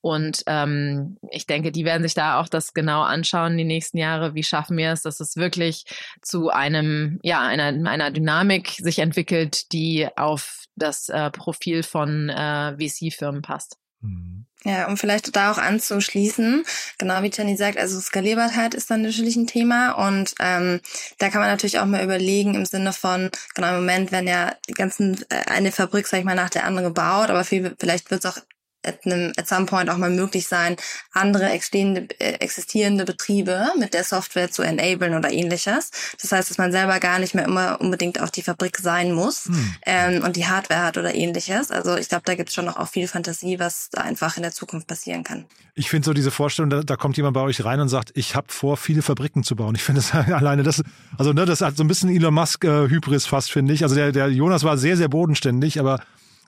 Und 0.00 0.42
ähm, 0.46 1.16
ich 1.30 1.46
denke, 1.46 1.72
die 1.72 1.84
werden 1.84 2.02
sich 2.02 2.14
da 2.14 2.40
auch 2.40 2.48
das 2.48 2.74
genau 2.74 3.02
anschauen 3.02 3.56
die 3.56 3.64
nächsten 3.64 3.96
Jahre. 3.98 4.34
Wie 4.34 4.42
schaffen 4.42 4.76
wir 4.76 4.92
es, 4.92 5.02
dass 5.02 5.20
es 5.20 5.36
wirklich 5.36 5.84
zu 6.20 6.50
einem, 6.50 7.18
ja, 7.22 7.40
einer, 7.40 7.88
einer 7.88 8.10
Dynamik 8.10 8.70
sich 8.78 8.98
entwickelt, 8.98 9.72
die 9.72 10.06
auf 10.16 10.64
das 10.76 11.08
äh, 11.08 11.30
Profil 11.30 11.82
von 11.82 12.28
äh, 12.28 12.76
VC-Firmen 12.76 13.42
passt. 13.42 13.78
Mhm. 14.04 14.46
Ja, 14.66 14.86
um 14.86 14.96
vielleicht 14.96 15.36
da 15.36 15.52
auch 15.52 15.58
anzuschließen, 15.58 16.64
genau 16.96 17.22
wie 17.22 17.30
Jenny 17.30 17.54
sagt, 17.54 17.76
also 17.76 18.00
Skalierbarkeit 18.00 18.72
ist 18.72 18.90
dann 18.90 19.02
natürlich 19.02 19.36
ein 19.36 19.46
Thema 19.46 19.92
und 19.92 20.34
ähm, 20.40 20.80
da 21.18 21.28
kann 21.28 21.42
man 21.42 21.50
natürlich 21.50 21.78
auch 21.80 21.84
mal 21.84 22.02
überlegen 22.02 22.54
im 22.54 22.64
Sinne 22.64 22.94
von, 22.94 23.30
genau 23.54 23.68
im 23.68 23.80
Moment 23.80 24.10
werden 24.10 24.26
ja 24.26 24.54
die 24.66 24.72
ganzen, 24.72 25.22
äh, 25.28 25.50
eine 25.50 25.70
Fabrik, 25.70 26.06
sag 26.06 26.20
ich 26.20 26.24
mal, 26.24 26.34
nach 26.34 26.48
der 26.48 26.64
anderen 26.64 26.88
gebaut, 26.88 27.28
aber 27.28 27.44
viel, 27.44 27.76
vielleicht 27.78 28.10
wird 28.10 28.24
es 28.24 28.30
auch 28.30 28.40
at, 28.84 29.04
einem, 29.04 29.32
at 29.36 29.48
some 29.48 29.66
point 29.66 29.90
auch 29.90 29.96
mal 29.96 30.10
möglich 30.10 30.46
sein, 30.46 30.76
andere 31.12 31.50
existierende, 31.50 32.08
äh, 32.18 32.34
existierende 32.34 33.04
Betriebe 33.04 33.66
mit 33.78 33.94
der 33.94 34.04
Software 34.04 34.50
zu 34.50 34.62
enablen 34.62 35.14
oder 35.14 35.32
ähnliches. 35.32 35.90
Das 36.20 36.32
heißt, 36.32 36.50
dass 36.50 36.58
man 36.58 36.72
selber 36.72 37.00
gar 37.00 37.18
nicht 37.18 37.34
mehr 37.34 37.44
immer 37.44 37.80
unbedingt 37.80 38.20
auf 38.20 38.30
die 38.30 38.42
Fabrik 38.42 38.78
sein 38.78 39.12
muss 39.12 39.46
hm. 39.46 39.74
ähm, 39.86 40.22
und 40.24 40.36
die 40.36 40.46
Hardware 40.46 40.82
hat 40.82 40.98
oder 40.98 41.14
ähnliches. 41.14 41.70
Also 41.70 41.96
ich 41.96 42.08
glaube, 42.08 42.22
da 42.24 42.34
gibt 42.34 42.48
es 42.48 42.54
schon 42.54 42.64
noch 42.64 42.76
auch 42.76 42.88
viel 42.88 43.08
Fantasie, 43.08 43.58
was 43.58 43.88
da 43.90 44.02
einfach 44.02 44.36
in 44.36 44.42
der 44.42 44.52
Zukunft 44.52 44.86
passieren 44.86 45.24
kann. 45.24 45.46
Ich 45.76 45.90
finde 45.90 46.06
so 46.06 46.12
diese 46.12 46.30
Vorstellung, 46.30 46.70
da, 46.70 46.82
da, 46.82 46.96
kommt 46.96 47.16
jemand 47.16 47.34
bei 47.34 47.40
euch 47.40 47.64
rein 47.64 47.80
und 47.80 47.88
sagt, 47.88 48.12
ich 48.14 48.36
habe 48.36 48.46
vor, 48.48 48.76
viele 48.76 49.02
Fabriken 49.02 49.42
zu 49.42 49.56
bauen. 49.56 49.74
Ich 49.74 49.82
finde 49.82 50.00
das 50.00 50.14
alleine, 50.32 50.62
das, 50.62 50.82
also 51.18 51.32
ne, 51.32 51.46
das 51.46 51.62
hat 51.62 51.76
so 51.76 51.82
ein 51.82 51.88
bisschen 51.88 52.10
Elon 52.10 52.32
Musk-Hybris 52.32 53.26
äh, 53.26 53.28
fast, 53.28 53.50
finde 53.50 53.74
ich. 53.74 53.82
Also 53.82 53.96
der, 53.96 54.12
der 54.12 54.28
Jonas 54.28 54.62
war 54.62 54.78
sehr, 54.78 54.96
sehr 54.96 55.08
bodenständig, 55.08 55.80
aber 55.80 56.00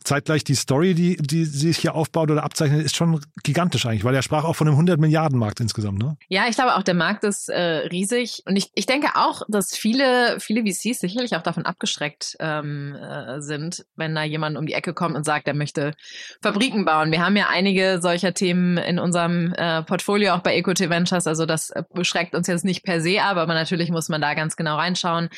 zeitgleich 0.07 0.45
die 0.45 0.55
Story, 0.55 0.95
die, 0.95 1.17
die 1.17 1.45
sich 1.45 1.79
hier 1.79 1.95
aufbaut 1.95 2.31
oder 2.31 2.45
abzeichnet, 2.45 2.85
ist 2.85 2.97
schon 2.97 3.21
gigantisch 3.43 3.87
eigentlich, 3.87 4.05
weil 4.05 4.15
er 4.15 4.23
sprach 4.23 4.45
auch 4.45 4.55
von 4.55 4.67
einem 4.67 4.75
100 4.75 5.01
Milliarden 5.01 5.39
Markt 5.39 5.61
insgesamt, 5.61 5.99
ne? 5.99 6.17
Ja, 6.29 6.47
ich 6.49 6.55
glaube 6.55 6.77
auch, 6.77 6.83
der 6.83 6.95
Markt 6.95 7.25
ist 7.25 7.49
äh, 7.49 7.87
riesig. 7.89 8.43
Und 8.47 8.57
ich, 8.57 8.71
ich 8.75 8.87
denke 8.87 9.09
auch, 9.17 9.43
dass 9.49 9.77
viele, 9.77 10.39
viele 10.41 10.63
VCs 10.63 11.01
sicherlich 11.01 11.35
auch 11.37 11.43
davon 11.43 11.67
abgeschreckt 11.67 12.37
ähm, 12.41 12.95
äh, 12.95 13.41
sind, 13.41 13.85
wenn 13.97 14.15
da 14.15 14.23
jemand 14.23 14.57
um 14.57 14.67
die 14.67 14.75
Ecke 14.75 14.95
kommt 14.95 15.17
und 15.17 15.25
sagt, 15.25 15.49
er 15.49 15.55
möchte 15.55 15.95
Fabriken 16.41 16.85
bauen. 16.85 17.11
Wir 17.11 17.25
haben 17.25 17.37
ja 17.37 17.49
einige 17.51 18.01
solcher 18.01 18.33
Themen 18.33 18.79
in 18.79 18.99
unserem 18.99 19.53
äh, 19.55 19.83
Portfolio, 19.83 20.35
auch 20.35 20.41
bei 20.41 20.57
Equity 20.57 20.89
Ventures, 20.89 21.27
also 21.27 21.47
das 21.47 21.73
beschreckt 21.93 22.35
uns 22.35 22.47
jetzt 22.47 22.65
nicht 22.65 22.85
per 22.85 23.01
se 23.01 23.23
ab, 23.23 23.37
aber 23.37 23.55
natürlich 23.55 23.91
muss 23.91 24.09
man 24.09 24.21
da 24.21 24.35
ganz 24.35 24.57
genau 24.57 24.77
reinschauen, 24.77 25.29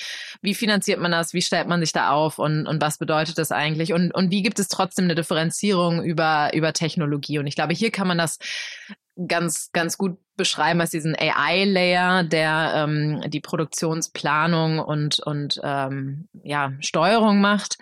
wie 0.42 0.54
finanziert 0.54 1.00
man 1.00 1.10
das, 1.10 1.32
wie 1.32 1.42
stellt 1.42 1.68
man 1.68 1.80
sich 1.80 1.92
da 1.92 2.10
auf? 2.10 2.38
Und, 2.38 2.66
und 2.66 2.80
was 2.80 2.98
bedeutet 2.98 3.38
das 3.38 3.52
eigentlich? 3.52 3.92
Und, 3.92 4.14
und 4.14 4.30
wie 4.30 4.42
gibt 4.42 4.57
gibt 4.58 4.70
es 4.72 4.76
trotzdem 4.76 5.04
eine 5.04 5.14
Differenzierung 5.14 6.02
über, 6.02 6.50
über 6.52 6.72
Technologie. 6.72 7.38
Und 7.38 7.46
ich 7.46 7.54
glaube, 7.54 7.74
hier 7.74 7.92
kann 7.92 8.08
man 8.08 8.18
das 8.18 8.38
ganz, 9.28 9.70
ganz 9.72 9.96
gut 9.96 10.18
beschreiben 10.36 10.80
als 10.80 10.90
diesen 10.90 11.14
AI-Layer, 11.16 12.24
der 12.24 12.72
ähm, 12.74 13.22
die 13.28 13.40
Produktionsplanung 13.40 14.80
und, 14.80 15.20
und 15.20 15.60
ähm, 15.62 16.28
ja, 16.42 16.72
Steuerung 16.80 17.40
macht. 17.40 17.78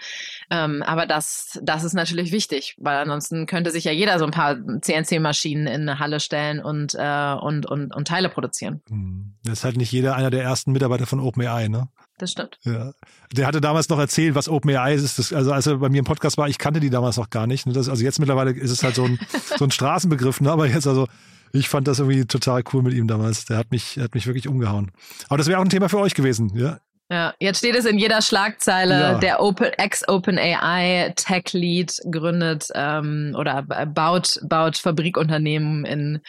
Ähm, 0.50 0.82
aber 0.82 1.06
das, 1.06 1.58
das 1.62 1.82
ist 1.82 1.94
natürlich 1.94 2.30
wichtig, 2.30 2.76
weil 2.78 2.98
ansonsten 2.98 3.46
könnte 3.46 3.70
sich 3.70 3.84
ja 3.84 3.92
jeder 3.92 4.18
so 4.18 4.26
ein 4.26 4.30
paar 4.30 4.56
CNC-Maschinen 4.80 5.66
in 5.66 5.82
eine 5.82 5.98
Halle 5.98 6.20
stellen 6.20 6.60
und, 6.60 6.94
äh, 6.94 7.34
und, 7.34 7.64
und, 7.64 7.94
und 7.94 8.08
Teile 8.08 8.28
produzieren. 8.28 8.82
Hm. 8.88 9.34
Das 9.44 9.60
ist 9.60 9.64
halt 9.64 9.76
nicht 9.78 9.92
jeder 9.92 10.14
einer 10.14 10.30
der 10.30 10.42
ersten 10.42 10.72
Mitarbeiter 10.72 11.06
von 11.06 11.20
OpenAI, 11.20 11.68
ne? 11.68 11.88
Das 12.18 12.32
stimmt. 12.32 12.58
Ja. 12.62 12.92
Der 13.32 13.46
hatte 13.46 13.60
damals 13.60 13.88
noch 13.88 13.98
erzählt, 13.98 14.34
was 14.34 14.48
OpenAI 14.48 14.94
ist. 14.94 15.18
Das, 15.18 15.32
also 15.32 15.52
als 15.52 15.66
er 15.66 15.76
bei 15.76 15.88
mir 15.88 15.98
im 15.98 16.04
Podcast 16.04 16.38
war, 16.38 16.48
ich 16.48 16.58
kannte 16.58 16.80
die 16.80 16.90
damals 16.90 17.16
noch 17.16 17.30
gar 17.30 17.46
nicht. 17.46 17.66
Das, 17.66 17.88
also 17.88 18.02
jetzt 18.02 18.18
mittlerweile 18.18 18.52
ist 18.52 18.70
es 18.70 18.82
halt 18.82 18.94
so 18.94 19.04
ein, 19.04 19.18
so 19.58 19.64
ein 19.64 19.70
Straßenbegriff, 19.70 20.40
ne? 20.40 20.50
aber 20.50 20.66
jetzt 20.66 20.86
also 20.86 21.06
ich 21.52 21.68
fand 21.68 21.88
das 21.88 21.98
irgendwie 21.98 22.24
total 22.26 22.62
cool 22.72 22.82
mit 22.82 22.94
ihm 22.94 23.06
damals. 23.06 23.44
Der 23.46 23.56
hat 23.56 23.70
mich, 23.70 23.98
hat 23.98 24.14
mich 24.14 24.26
wirklich 24.26 24.48
umgehauen. 24.48 24.90
Aber 25.28 25.38
das 25.38 25.46
wäre 25.46 25.58
auch 25.58 25.64
ein 25.64 25.70
Thema 25.70 25.88
für 25.88 25.98
euch 25.98 26.14
gewesen, 26.14 26.52
ja? 26.54 26.78
Ja, 27.08 27.34
jetzt 27.38 27.58
steht 27.58 27.76
es 27.76 27.84
in 27.84 27.98
jeder 27.98 28.20
Schlagzeile, 28.20 29.00
ja. 29.00 29.18
der 29.18 29.40
Open, 29.40 29.66
Ex-OpenAI 29.66 31.12
Tech 31.14 31.52
Lead 31.52 32.00
gründet 32.10 32.68
ähm, 32.74 33.32
oder 33.38 33.62
baut, 33.62 34.40
baut 34.42 34.76
Fabrikunternehmen 34.76 35.84
in 35.84 36.20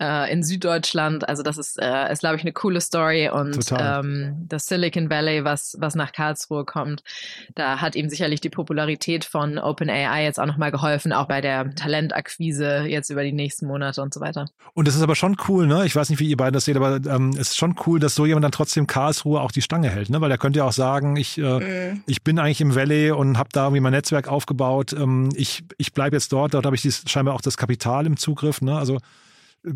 äh, 0.00 0.32
in 0.32 0.42
Süddeutschland. 0.42 1.28
Also 1.28 1.42
das 1.42 1.58
ist, 1.58 1.80
äh, 1.80 2.12
ist 2.12 2.20
glaube 2.20 2.36
ich, 2.36 2.42
eine 2.42 2.52
coole 2.52 2.80
Story. 2.80 3.28
Und 3.28 3.72
ähm, 3.76 4.44
das 4.48 4.66
Silicon 4.66 5.10
Valley, 5.10 5.44
was, 5.44 5.76
was 5.78 5.94
nach 5.94 6.12
Karlsruhe 6.12 6.64
kommt, 6.64 7.02
da 7.54 7.80
hat 7.80 7.96
ihm 7.96 8.08
sicherlich 8.08 8.40
die 8.40 8.50
Popularität 8.50 9.24
von 9.24 9.58
OpenAI 9.58 10.24
jetzt 10.24 10.38
auch 10.38 10.46
nochmal 10.46 10.70
geholfen, 10.70 11.12
auch 11.12 11.26
bei 11.26 11.40
der 11.40 11.74
Talentakquise 11.74 12.84
jetzt 12.86 13.10
über 13.10 13.24
die 13.24 13.32
nächsten 13.32 13.66
Monate 13.66 14.02
und 14.02 14.14
so 14.14 14.20
weiter. 14.20 14.46
Und 14.74 14.88
es 14.88 14.94
ist 14.94 15.02
aber 15.02 15.16
schon 15.16 15.36
cool, 15.48 15.66
ne? 15.66 15.84
Ich 15.86 15.96
weiß 15.96 16.10
nicht, 16.10 16.20
wie 16.20 16.28
ihr 16.28 16.36
beiden 16.36 16.54
das 16.54 16.64
seht, 16.64 16.76
aber 16.76 16.96
ähm, 16.96 17.30
es 17.30 17.50
ist 17.50 17.56
schon 17.56 17.74
cool, 17.86 18.00
dass 18.00 18.14
so 18.14 18.26
jemand 18.26 18.44
dann 18.44 18.52
trotzdem 18.52 18.86
Karlsruhe 18.86 19.40
auch 19.40 19.50
die 19.50 19.62
Stange 19.62 19.90
hält, 19.90 20.10
ne? 20.10 20.20
Weil 20.20 20.28
der 20.28 20.38
könnte 20.38 20.58
ja 20.58 20.64
auch 20.64 20.72
sagen, 20.72 21.16
ich, 21.16 21.38
äh, 21.38 21.90
mhm. 21.90 22.02
ich 22.06 22.22
bin 22.22 22.38
eigentlich 22.38 22.60
im 22.60 22.74
Valley 22.74 23.10
und 23.10 23.38
habe 23.38 23.48
da 23.52 23.64
irgendwie 23.64 23.80
mein 23.80 23.92
Netzwerk 23.92 24.28
aufgebaut. 24.28 24.92
Ähm, 24.92 25.30
ich 25.34 25.64
ich 25.76 25.92
bleibe 25.92 26.16
jetzt 26.16 26.32
dort, 26.32 26.54
dort 26.54 26.66
habe 26.66 26.76
ich 26.76 26.82
dies, 26.82 27.02
scheinbar 27.06 27.34
auch 27.34 27.40
das 27.40 27.56
Kapital 27.56 28.06
im 28.06 28.16
Zugriff, 28.16 28.60
ne? 28.60 28.76
Also 28.76 28.98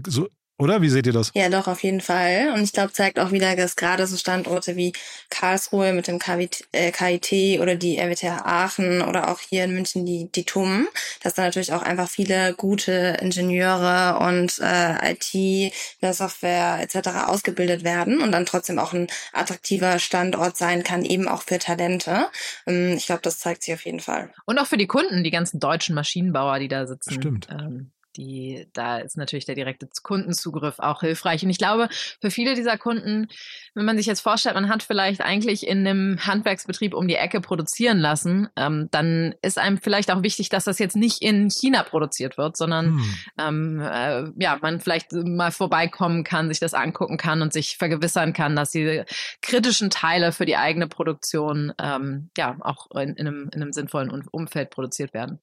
so, 0.06 0.28
oder 0.62 0.80
wie 0.80 0.90
seht 0.90 1.06
ihr 1.06 1.12
das? 1.12 1.32
Ja, 1.34 1.48
doch, 1.48 1.66
auf 1.66 1.82
jeden 1.82 2.00
Fall. 2.00 2.52
Und 2.54 2.62
ich 2.62 2.72
glaube, 2.72 2.92
zeigt 2.92 3.18
auch 3.18 3.32
wieder, 3.32 3.56
dass 3.56 3.74
gerade 3.74 4.06
so 4.06 4.16
Standorte 4.16 4.76
wie 4.76 4.92
Karlsruhe 5.28 5.92
mit 5.92 6.06
dem 6.06 6.20
KIT, 6.20 6.68
äh, 6.70 6.92
KIT 6.92 7.60
oder 7.60 7.74
die 7.74 7.98
RWTH 7.98 8.44
Aachen 8.44 9.02
oder 9.02 9.28
auch 9.28 9.40
hier 9.40 9.64
in 9.64 9.74
München 9.74 10.06
die, 10.06 10.30
die 10.30 10.44
TUM, 10.44 10.86
dass 11.20 11.34
da 11.34 11.42
natürlich 11.42 11.72
auch 11.72 11.82
einfach 11.82 12.08
viele 12.08 12.54
gute 12.54 13.16
Ingenieure 13.20 14.20
und 14.20 14.60
äh, 14.60 15.12
IT, 15.12 15.74
Software 16.00 16.78
etc. 16.80 17.26
ausgebildet 17.26 17.82
werden 17.82 18.22
und 18.22 18.30
dann 18.30 18.46
trotzdem 18.46 18.78
auch 18.78 18.92
ein 18.92 19.08
attraktiver 19.32 19.98
Standort 19.98 20.56
sein 20.56 20.84
kann, 20.84 21.04
eben 21.04 21.26
auch 21.26 21.42
für 21.42 21.58
Talente. 21.58 22.28
Ähm, 22.68 22.94
ich 22.96 23.06
glaube, 23.06 23.22
das 23.22 23.40
zeigt 23.40 23.64
sich 23.64 23.74
auf 23.74 23.84
jeden 23.84 24.00
Fall. 24.00 24.32
Und 24.44 24.60
auch 24.60 24.66
für 24.66 24.78
die 24.78 24.86
Kunden, 24.86 25.24
die 25.24 25.32
ganzen 25.32 25.58
deutschen 25.58 25.96
Maschinenbauer, 25.96 26.60
die 26.60 26.68
da 26.68 26.86
sitzen. 26.86 27.14
Stimmt. 27.14 27.48
Ähm 27.50 27.90
die, 28.16 28.66
da 28.72 28.98
ist 28.98 29.16
natürlich 29.16 29.44
der 29.44 29.54
direkte 29.54 29.88
Kundenzugriff 30.02 30.78
auch 30.78 31.00
hilfreich. 31.00 31.42
Und 31.42 31.50
ich 31.50 31.58
glaube, 31.58 31.88
für 32.20 32.30
viele 32.30 32.54
dieser 32.54 32.78
Kunden, 32.78 33.28
wenn 33.74 33.84
man 33.84 33.96
sich 33.96 34.06
jetzt 34.06 34.20
vorstellt, 34.20 34.54
man 34.54 34.68
hat 34.68 34.82
vielleicht 34.82 35.20
eigentlich 35.20 35.66
in 35.66 35.86
einem 35.86 36.26
Handwerksbetrieb 36.26 36.94
um 36.94 37.08
die 37.08 37.14
Ecke 37.14 37.40
produzieren 37.40 37.98
lassen, 37.98 38.48
ähm, 38.56 38.88
dann 38.90 39.34
ist 39.42 39.58
einem 39.58 39.78
vielleicht 39.78 40.10
auch 40.10 40.22
wichtig, 40.22 40.48
dass 40.48 40.64
das 40.64 40.78
jetzt 40.78 40.96
nicht 40.96 41.22
in 41.22 41.50
China 41.50 41.82
produziert 41.82 42.38
wird, 42.38 42.56
sondern 42.56 42.86
hm. 42.86 43.14
ähm, 43.38 43.80
äh, 43.80 44.24
ja, 44.42 44.58
man 44.60 44.80
vielleicht 44.80 45.12
mal 45.12 45.50
vorbeikommen 45.50 46.24
kann, 46.24 46.48
sich 46.48 46.60
das 46.60 46.74
angucken 46.74 47.16
kann 47.16 47.42
und 47.42 47.52
sich 47.52 47.76
vergewissern 47.76 48.32
kann, 48.32 48.56
dass 48.56 48.70
die 48.70 49.02
kritischen 49.40 49.90
Teile 49.90 50.32
für 50.32 50.46
die 50.46 50.56
eigene 50.56 50.86
Produktion 50.86 51.72
ähm, 51.80 52.30
ja 52.36 52.56
auch 52.60 52.90
in, 52.92 53.14
in, 53.16 53.26
einem, 53.26 53.50
in 53.52 53.62
einem 53.62 53.72
sinnvollen 53.72 54.10
Umfeld 54.30 54.70
produziert 54.70 55.14
werden. 55.14 55.40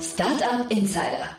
Startup 0.00 0.70
Insider. 0.70 1.30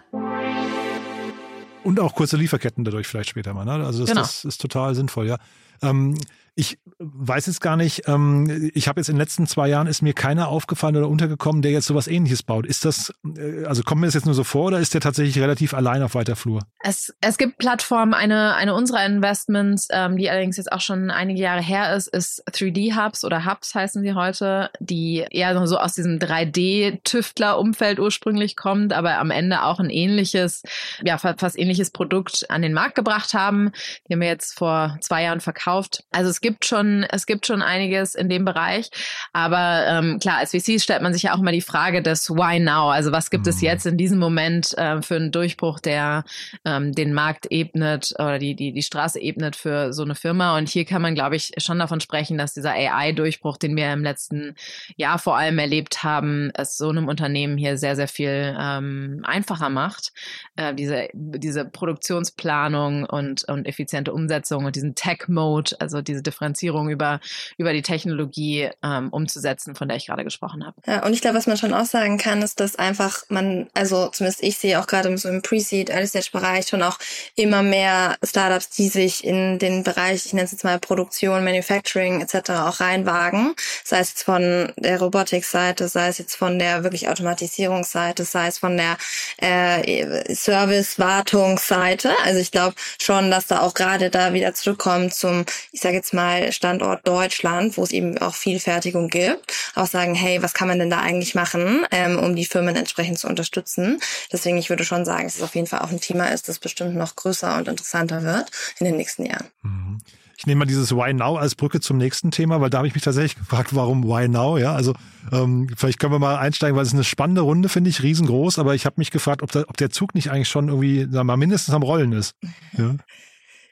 Und 1.83 1.99
auch 1.99 2.15
kurze 2.15 2.37
Lieferketten 2.37 2.83
dadurch 2.83 3.07
vielleicht 3.07 3.29
später 3.29 3.53
mal. 3.53 3.65
Ne? 3.65 3.85
Also 3.85 3.99
das, 3.99 4.09
genau. 4.09 4.21
das 4.21 4.43
ist 4.45 4.59
total 4.59 4.95
sinnvoll, 4.95 5.27
ja. 5.27 5.37
Ähm, 5.81 6.17
Ich 6.55 6.79
weiß 6.99 7.47
jetzt 7.47 7.59
gar 7.59 7.75
nicht, 7.75 8.07
ähm, 8.07 8.71
ich 8.73 8.87
habe 8.87 8.99
jetzt 8.99 9.09
in 9.09 9.15
den 9.15 9.19
letzten 9.19 9.45
zwei 9.45 9.67
Jahren 9.67 9.87
ist 9.87 10.01
mir 10.01 10.13
keiner 10.13 10.47
aufgefallen 10.47 10.95
oder 10.95 11.09
untergekommen, 11.09 11.61
der 11.61 11.71
jetzt 11.71 11.87
sowas 11.87 12.07
ähnliches 12.07 12.43
baut. 12.43 12.65
Ist 12.65 12.85
das, 12.85 13.13
äh, 13.37 13.65
also 13.65 13.83
kommt 13.83 14.01
mir 14.01 14.07
das 14.07 14.13
jetzt 14.13 14.25
nur 14.25 14.33
so 14.33 14.45
vor 14.45 14.67
oder 14.67 14.79
ist 14.79 14.93
der 14.93 15.01
tatsächlich 15.01 15.37
relativ 15.39 15.73
allein 15.73 16.01
auf 16.01 16.15
weiter 16.15 16.37
Flur? 16.37 16.61
Es, 16.81 17.13
es 17.19 17.37
gibt 17.37 17.57
Plattformen, 17.57 18.13
eine, 18.13 18.55
eine 18.55 18.73
unserer 18.73 19.05
Investments, 19.05 19.87
ähm, 19.91 20.15
die 20.15 20.29
allerdings 20.29 20.55
jetzt 20.55 20.71
auch 20.71 20.79
schon 20.79 21.11
einige 21.11 21.41
Jahre 21.41 21.61
her 21.61 21.93
ist, 21.95 22.07
ist 22.07 22.43
3D-Hubs 22.49 23.25
oder 23.25 23.45
Hubs 23.45 23.75
heißen 23.75 24.01
sie 24.01 24.13
heute, 24.13 24.69
die 24.79 25.25
eher 25.29 25.67
so 25.67 25.77
aus 25.77 25.93
diesem 25.93 26.19
3D-Tüftler-Umfeld 26.19 27.99
ursprünglich 27.99 28.55
kommt, 28.55 28.93
aber 28.93 29.17
am 29.17 29.31
Ende 29.31 29.63
auch 29.63 29.79
ein 29.79 29.89
ähnliches, 29.89 30.63
ja, 31.03 31.17
fast 31.17 31.59
ähnliches 31.59 31.91
Produkt 31.91 32.49
an 32.49 32.61
den 32.61 32.73
Markt 32.73 32.95
gebracht 32.95 33.33
haben. 33.33 33.71
Die 34.07 34.13
haben 34.13 34.21
wir 34.21 34.27
jetzt 34.27 34.57
vor 34.57 34.97
zwei 35.01 35.23
Jahren 35.23 35.41
verkauft. 35.41 36.03
Also 36.11 36.29
es 36.29 36.44
gibt 36.45 36.63
schon, 36.63 37.03
es 37.09 37.25
gibt 37.25 37.47
schon 37.47 37.63
einiges 37.63 38.13
in 38.13 38.29
dem 38.29 38.45
Bereich. 38.45 38.91
Aber 39.33 39.83
ähm, 39.87 40.19
klar, 40.19 40.37
als 40.37 40.51
VC 40.51 40.79
stellt 40.79 41.01
man 41.01 41.11
sich 41.11 41.23
ja 41.23 41.33
auch 41.33 41.41
mal 41.41 41.51
die 41.51 41.59
Frage 41.59 42.03
des 42.03 42.29
Why 42.29 42.59
now? 42.59 42.91
Also 42.91 43.11
was 43.11 43.31
gibt 43.31 43.45
mhm. 43.45 43.49
es 43.49 43.61
jetzt 43.61 43.87
in 43.87 43.97
diesem 43.97 44.19
Moment 44.19 44.77
äh, 44.77 45.01
für 45.01 45.15
einen 45.15 45.31
Durchbruch, 45.31 45.79
der 45.79 46.23
ähm, 46.63 46.91
den 46.91 47.15
Markt 47.15 47.47
ebnet 47.49 48.13
oder 48.19 48.37
die, 48.37 48.53
die, 48.55 48.73
die 48.73 48.83
Straße 48.83 49.19
ebnet 49.19 49.55
für 49.55 49.91
so 49.91 50.03
eine 50.03 50.13
Firma? 50.13 50.55
Und 50.55 50.69
hier 50.69 50.85
kann 50.85 51.01
man, 51.01 51.15
glaube 51.15 51.35
ich, 51.35 51.51
schon 51.57 51.79
davon 51.79 51.99
sprechen, 51.99 52.37
dass 52.37 52.53
dieser 52.53 52.73
AI-Durchbruch, 52.73 53.57
den 53.57 53.75
wir 53.75 53.91
im 53.91 54.03
letzten 54.03 54.53
Jahr 54.97 55.17
vor 55.17 55.37
allem 55.37 55.57
erlebt 55.57 56.03
haben, 56.03 56.51
es 56.53 56.77
so 56.77 56.89
einem 56.89 57.07
Unternehmen 57.07 57.57
hier 57.57 57.79
sehr, 57.79 57.95
sehr 57.95 58.07
viel 58.07 58.55
ähm, 58.59 59.21
einfacher 59.23 59.69
macht. 59.69 60.13
Äh, 60.57 60.75
diese, 60.75 61.07
diese 61.13 61.65
Produktionsplanung 61.65 63.05
und, 63.05 63.45
und 63.45 63.65
effiziente 63.65 64.13
Umsetzung 64.13 64.65
und 64.65 64.75
diesen 64.75 64.93
Tech-Mode, 64.93 65.77
also 65.79 66.03
diese 66.03 66.21
Differenzierung 66.35 66.89
über, 66.89 67.19
über 67.57 67.73
die 67.73 67.81
Technologie 67.81 68.69
ähm, 68.83 69.09
umzusetzen, 69.09 69.75
von 69.75 69.87
der 69.87 69.97
ich 69.97 70.07
gerade 70.07 70.23
gesprochen 70.23 70.65
habe. 70.65 70.75
Ja, 70.85 71.05
und 71.05 71.13
ich 71.13 71.21
glaube, 71.21 71.37
was 71.37 71.47
man 71.47 71.57
schon 71.57 71.73
auch 71.73 71.85
sagen 71.85 72.17
kann, 72.17 72.41
ist, 72.41 72.59
dass 72.59 72.75
einfach 72.75 73.23
man, 73.29 73.67
also 73.73 74.09
zumindest 74.09 74.43
ich 74.43 74.57
sehe 74.57 74.79
auch 74.79 74.87
gerade 74.87 75.15
so 75.17 75.29
im 75.29 75.41
Pre-Seed, 75.41 75.89
Early-Stage-Bereich 75.89 76.67
schon 76.67 76.83
auch 76.83 76.99
immer 77.35 77.63
mehr 77.63 78.17
Startups, 78.23 78.69
die 78.69 78.89
sich 78.89 79.23
in 79.23 79.59
den 79.59 79.83
Bereich, 79.83 80.25
ich 80.25 80.33
nenne 80.33 80.45
es 80.45 80.51
jetzt 80.51 80.63
mal 80.63 80.79
Produktion, 80.79 81.43
Manufacturing 81.43 82.21
etc. 82.21 82.51
auch 82.51 82.79
reinwagen. 82.79 83.55
Sei 83.83 83.99
es 83.99 84.09
jetzt 84.09 84.23
von 84.23 84.73
der 84.77 84.99
Robotik-Seite, 84.99 85.87
sei 85.87 86.09
es 86.09 86.17
jetzt 86.17 86.35
von 86.35 86.59
der 86.59 86.83
wirklich 86.83 87.07
Automatisierungsseite, 87.07 88.25
sei 88.25 88.47
es 88.47 88.57
von 88.57 88.75
der 88.77 88.97
äh, 89.37 90.33
Service-Wartungsseite. 90.33 92.11
Also 92.23 92.39
ich 92.39 92.51
glaube 92.51 92.75
schon, 92.99 93.31
dass 93.31 93.47
da 93.47 93.61
auch 93.61 93.73
gerade 93.73 94.09
da 94.09 94.33
wieder 94.33 94.53
zurückkommt 94.53 95.13
zum, 95.13 95.45
ich 95.71 95.81
sage 95.81 95.95
jetzt 95.95 96.13
mal, 96.13 96.24
Standort 96.51 97.07
Deutschland, 97.07 97.77
wo 97.77 97.83
es 97.83 97.91
eben 97.91 98.17
auch 98.19 98.35
viel 98.35 98.59
Fertigung 98.59 99.09
gibt, 99.09 99.53
auch 99.75 99.87
sagen, 99.87 100.15
hey, 100.15 100.41
was 100.41 100.53
kann 100.53 100.67
man 100.67 100.79
denn 100.79 100.89
da 100.89 100.99
eigentlich 100.99 101.35
machen, 101.35 101.85
ähm, 101.91 102.17
um 102.19 102.35
die 102.35 102.45
Firmen 102.45 102.75
entsprechend 102.75 103.19
zu 103.19 103.27
unterstützen. 103.27 103.99
Deswegen, 104.31 104.57
ich 104.57 104.69
würde 104.69 104.85
schon 104.85 105.05
sagen, 105.05 105.25
dass 105.25 105.37
es 105.37 105.41
auf 105.41 105.55
jeden 105.55 105.67
Fall 105.67 105.79
auch 105.79 105.91
ein 105.91 106.01
Thema 106.01 106.25
ist, 106.27 106.49
das 106.49 106.59
bestimmt 106.59 106.95
noch 106.95 107.15
größer 107.15 107.57
und 107.57 107.67
interessanter 107.67 108.23
wird 108.23 108.49
in 108.79 108.85
den 108.85 108.97
nächsten 108.97 109.25
Jahren. 109.25 109.47
Mhm. 109.63 109.99
Ich 110.37 110.45
nehme 110.45 110.59
mal 110.59 110.65
dieses 110.65 110.91
Why 110.91 111.13
Now 111.13 111.37
als 111.37 111.55
Brücke 111.55 111.79
zum 111.79 111.97
nächsten 111.97 112.29
Thema, 112.29 112.59
weil 112.59 112.69
da 112.69 112.79
habe 112.79 112.87
ich 112.87 112.93
mich 112.93 113.03
tatsächlich 113.03 113.35
gefragt, 113.37 113.73
warum 113.73 114.03
Why 114.03 114.27
Now? 114.27 114.57
Ja, 114.57 114.73
also 114.75 114.93
ähm, 115.31 115.69
vielleicht 115.75 115.99
können 115.99 116.11
wir 116.11 116.19
mal 116.19 116.37
einsteigen, 116.37 116.75
weil 116.75 116.83
es 116.83 116.89
ist 116.89 116.93
eine 116.93 117.03
spannende 117.03 117.41
Runde, 117.41 117.69
finde 117.69 117.89
ich, 117.89 118.03
riesengroß. 118.03 118.59
Aber 118.59 118.75
ich 118.75 118.85
habe 118.85 118.95
mich 118.97 119.11
gefragt, 119.11 119.41
ob, 119.41 119.51
da, 119.51 119.63
ob 119.67 119.77
der 119.77 119.89
Zug 119.89 120.13
nicht 120.13 120.31
eigentlich 120.31 120.49
schon 120.49 120.67
irgendwie, 120.67 121.01
sagen 121.01 121.13
wir 121.13 121.23
mal, 121.23 121.37
mindestens 121.37 121.73
am 121.73 121.83
Rollen 121.83 122.11
ist. 122.11 122.35
Ja. 122.77 122.95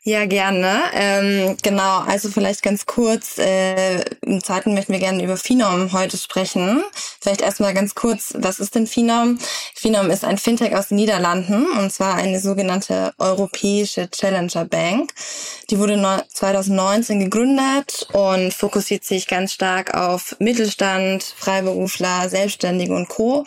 Ja, 0.06 0.26
gerne. 0.26 0.82
Ähm, 0.94 1.56
genau, 1.64 2.00
also 2.00 2.28
vielleicht 2.28 2.62
ganz 2.62 2.86
kurz, 2.86 3.38
äh, 3.38 4.02
im 4.20 4.44
zweiten 4.44 4.74
möchten 4.74 4.92
wir 4.92 5.00
gerne 5.00 5.24
über 5.24 5.38
Phenom 5.38 5.94
heute 5.94 6.18
sprechen. 6.18 6.84
Vielleicht 7.22 7.40
erstmal 7.40 7.74
ganz 7.74 7.96
kurz, 7.96 8.34
was 8.38 8.60
ist 8.60 8.76
denn 8.76 8.86
Phenom? 8.86 9.40
Phenom 9.74 10.10
ist 10.10 10.26
ein 10.26 10.38
Fintech 10.38 10.76
aus 10.76 10.90
den 10.90 10.98
Niederlanden 10.98 11.68
und 11.80 11.90
zwar 11.94 12.16
eine 12.16 12.42
sogenannte 12.42 13.14
europäische 13.18 14.10
Challenger 14.10 14.66
Bank. 14.66 15.14
Die 15.70 15.80
wurde 15.80 15.96
2019 16.34 17.22
gegründet 17.22 18.06
und 18.12 18.54
fokussiert 18.54 19.06
sich 19.06 19.26
ganz 19.28 19.54
stark 19.54 19.94
auf 19.94 20.36
Mittelstand, 20.40 21.24
Freiberufler, 21.24 22.28
Selbstständige 22.28 22.94
und 22.94 23.08
Co. 23.08 23.46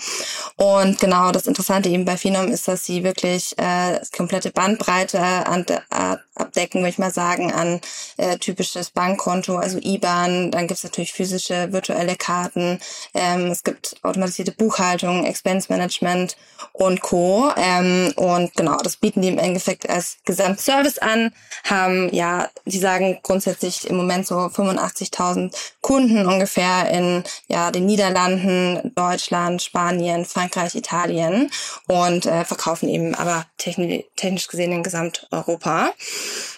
Und 0.57 1.01
genau 1.01 1.33
das 1.33 1.49
Interessante 1.49 1.91
eben 1.91 2.07
bei 2.07 2.17
Phenom 2.17 2.49
ist, 2.49 2.67
dass 2.67 2.87
sie 2.87 3.05
wirklich 3.05 3.55
äh, 3.59 4.01
komplette 4.17 4.53
Bandbreite 4.53 5.21
an, 5.21 5.67
an 5.91 6.19
abdecken, 6.47 6.81
würde 6.81 6.91
ich 6.91 6.99
mal 6.99 7.11
sagen, 7.11 7.53
an 7.53 7.81
äh, 8.17 8.39
typisches 8.39 8.91
Bankkonto, 8.91 9.57
also 9.57 9.79
IBAN. 9.79 10.51
Dann 10.51 10.67
gibt 10.67 10.79
es 10.79 10.85
natürlich 10.85 11.13
physische 11.13 11.73
virtuelle 11.73 12.17
Karten. 12.17 12.79
Ähm, 13.15 13.47
es 13.51 13.65
gibt 13.65 13.97
automatisierte 14.03 14.53
Buchhaltung, 14.53 15.25
Expense 15.25 15.67
Management 15.71 16.37
und 16.73 17.01
Co. 17.01 17.51
Ähm, 17.57 18.13
und 18.17 18.55
genau, 18.55 18.77
das 18.79 18.97
bieten 18.97 19.23
die 19.23 19.29
im 19.29 19.39
Endeffekt 19.39 19.89
als 19.89 20.19
Gesamtservice 20.25 20.99
an. 20.99 21.33
Haben, 21.65 22.15
ja, 22.15 22.49
die 22.65 22.79
sagen 22.79 23.19
grundsätzlich 23.23 23.89
im 23.89 23.97
Moment 23.97 24.27
so 24.27 24.37
85.000 24.37 25.55
Kunden 25.81 26.27
ungefähr 26.27 26.91
in 26.91 27.25
ja 27.49 27.71
den 27.71 27.87
Niederlanden, 27.87 28.93
Deutschland, 28.95 29.63
Spanien, 29.63 30.25
Frankreich, 30.25 30.75
Italien 30.75 31.51
und 31.89 32.27
äh, 32.27 32.45
verkaufen 32.45 32.89
eben 32.89 33.15
aber 33.15 33.47
technisch 33.59 34.47
gesehen 34.49 34.73
in 34.73 34.83
Gesamteuropa. 34.83 35.93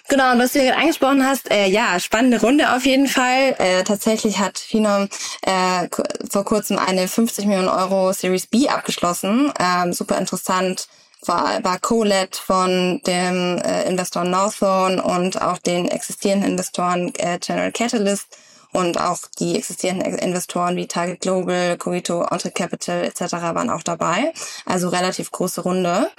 Genau, 0.09 0.33
und 0.33 0.39
was 0.39 0.53
du 0.53 0.61
gerade 0.61 0.77
angesprochen 0.77 1.25
hast, 1.25 1.51
äh, 1.51 1.67
ja, 1.67 2.01
spannende 2.01 2.41
Runde 2.41 2.75
auf 2.75 2.87
jeden 2.87 3.09
Fall. 3.09 3.55
Äh, 3.59 3.85
tatsächlich 3.85 4.39
hat 4.39 4.59
Phenom 4.59 5.09
äh, 5.43 5.89
vor 6.31 6.45
kurzem 6.45 6.79
eine 6.79 7.09
50 7.09 7.47
Millionen 7.47 7.69
Euro 7.69 8.13
Series 8.13 8.47
B 8.47 8.69
abgeschlossen. 8.69 9.53
Ähm, 9.61 9.93
super 9.93 10.19
interessant 10.19 10.89
war, 11.27 11.63
war 11.65 11.79
Co-led 11.79 12.37
von 12.37 13.01
dem 13.07 13.59
äh, 13.59 13.89
Investor 13.89 14.25
Northone 14.25 15.03
und 15.03 15.41
auch 15.41 15.59
den 15.59 15.89
existierenden 15.89 16.53
Investoren 16.53 17.13
äh, 17.17 17.39
General 17.39 17.73
Catalyst 17.73 18.29
und 18.73 19.01
auch 19.01 19.19
die 19.39 19.57
existierenden 19.57 20.19
Investoren 20.19 20.77
wie 20.77 20.87
Target 20.87 21.21
Global, 21.21 21.77
Cogito, 21.79 22.23
Entre 22.23 22.51
Capital 22.51 23.05
etc. 23.05 23.33
waren 23.33 23.71
auch 23.71 23.83
dabei. 23.83 24.33
Also 24.67 24.89
relativ 24.89 25.31
große 25.31 25.63
Runde. 25.63 26.11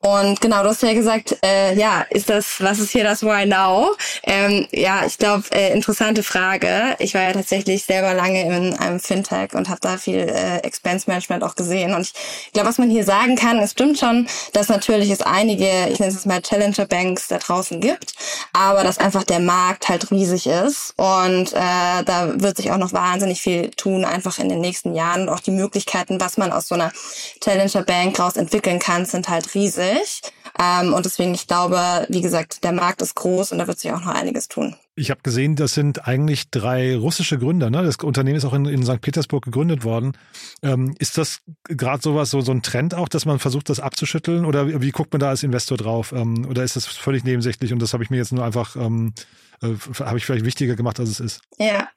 Und 0.00 0.42
genau, 0.42 0.62
du 0.62 0.68
hast 0.68 0.82
ja 0.82 0.92
gesagt, 0.92 1.38
äh, 1.42 1.74
ja, 1.76 2.02
ist 2.10 2.28
das, 2.28 2.60
was 2.60 2.78
ist 2.78 2.90
hier 2.90 3.04
das 3.04 3.22
Why 3.22 3.46
Now? 3.46 3.92
Ähm, 4.22 4.66
ja, 4.70 5.06
ich 5.06 5.16
glaube, 5.16 5.44
äh, 5.50 5.72
interessante 5.72 6.22
Frage. 6.22 6.94
Ich 6.98 7.14
war 7.14 7.22
ja 7.22 7.32
tatsächlich 7.32 7.84
selber 7.84 8.12
lange 8.12 8.42
in 8.42 8.74
einem 8.74 9.00
Fintech 9.00 9.54
und 9.54 9.70
habe 9.70 9.80
da 9.80 9.96
viel 9.96 10.18
äh, 10.18 10.58
Expense 10.58 11.08
Management 11.08 11.42
auch 11.42 11.54
gesehen. 11.54 11.94
Und 11.94 12.02
ich 12.02 12.52
glaube, 12.52 12.68
was 12.68 12.76
man 12.76 12.90
hier 12.90 13.04
sagen 13.04 13.36
kann, 13.36 13.58
es 13.60 13.70
stimmt 13.70 13.98
schon, 13.98 14.28
dass 14.52 14.68
natürlich 14.68 15.08
es 15.08 15.22
einige, 15.22 15.88
ich 15.88 15.98
nenne 15.98 16.12
es 16.12 16.26
mal 16.26 16.42
Challenger 16.42 16.84
Banks 16.84 17.28
da 17.28 17.38
draußen 17.38 17.80
gibt, 17.80 18.14
aber 18.52 18.84
dass 18.84 18.98
einfach 18.98 19.24
der 19.24 19.40
Markt 19.40 19.88
halt 19.88 20.10
riesig 20.10 20.46
ist 20.46 20.92
und 20.96 21.54
äh, 21.54 21.93
da 22.02 22.40
wird 22.40 22.56
sich 22.56 22.70
auch 22.70 22.78
noch 22.78 22.92
wahnsinnig 22.92 23.40
viel 23.40 23.70
tun, 23.70 24.04
einfach 24.04 24.38
in 24.38 24.48
den 24.48 24.60
nächsten 24.60 24.94
Jahren. 24.94 25.22
Und 25.22 25.28
auch 25.28 25.40
die 25.40 25.50
Möglichkeiten, 25.50 26.20
was 26.20 26.36
man 26.36 26.52
aus 26.52 26.68
so 26.68 26.74
einer 26.74 26.92
Challenger 27.40 27.82
Bank 27.82 28.18
raus 28.18 28.36
entwickeln 28.36 28.78
kann, 28.78 29.06
sind 29.06 29.28
halt 29.28 29.54
riesig. 29.54 30.22
Ähm, 30.58 30.94
und 30.94 31.04
deswegen, 31.04 31.34
ich 31.34 31.46
glaube, 31.46 32.06
wie 32.08 32.20
gesagt, 32.20 32.62
der 32.64 32.72
Markt 32.72 33.02
ist 33.02 33.14
groß 33.16 33.52
und 33.52 33.58
da 33.58 33.66
wird 33.66 33.78
sich 33.78 33.92
auch 33.92 34.00
noch 34.00 34.14
einiges 34.14 34.48
tun. 34.48 34.76
Ich 34.96 35.10
habe 35.10 35.20
gesehen, 35.24 35.56
das 35.56 35.74
sind 35.74 36.06
eigentlich 36.06 36.50
drei 36.50 36.96
russische 36.96 37.38
Gründer. 37.38 37.68
Ne? 37.68 37.82
Das 37.82 37.96
Unternehmen 37.96 38.36
ist 38.36 38.44
auch 38.44 38.52
in, 38.52 38.66
in 38.66 38.84
St. 38.84 39.00
Petersburg 39.00 39.44
gegründet 39.44 39.82
worden. 39.82 40.12
Ähm, 40.62 40.94
ist 41.00 41.18
das 41.18 41.40
gerade 41.64 42.00
sowas, 42.00 42.30
so, 42.30 42.40
so 42.40 42.52
ein 42.52 42.62
Trend 42.62 42.94
auch, 42.94 43.08
dass 43.08 43.26
man 43.26 43.40
versucht, 43.40 43.68
das 43.68 43.80
abzuschütteln? 43.80 44.44
Oder 44.44 44.68
wie, 44.68 44.80
wie 44.80 44.90
guckt 44.92 45.12
man 45.12 45.18
da 45.18 45.30
als 45.30 45.42
Investor 45.42 45.76
drauf? 45.76 46.12
Ähm, 46.12 46.46
oder 46.48 46.62
ist 46.62 46.76
das 46.76 46.86
völlig 46.86 47.24
nebensächlich 47.24 47.72
und 47.72 47.82
das 47.82 47.92
habe 47.92 48.04
ich 48.04 48.10
mir 48.10 48.18
jetzt 48.18 48.32
nur 48.32 48.44
einfach 48.44 48.76
ähm, 48.76 49.12
äh, 49.62 49.74
habe 50.04 50.18
ich 50.18 50.26
vielleicht 50.26 50.44
wichtiger 50.44 50.76
gemacht, 50.76 51.00
als 51.00 51.08
es 51.08 51.20
ist. 51.20 51.40
Ja, 51.58 51.88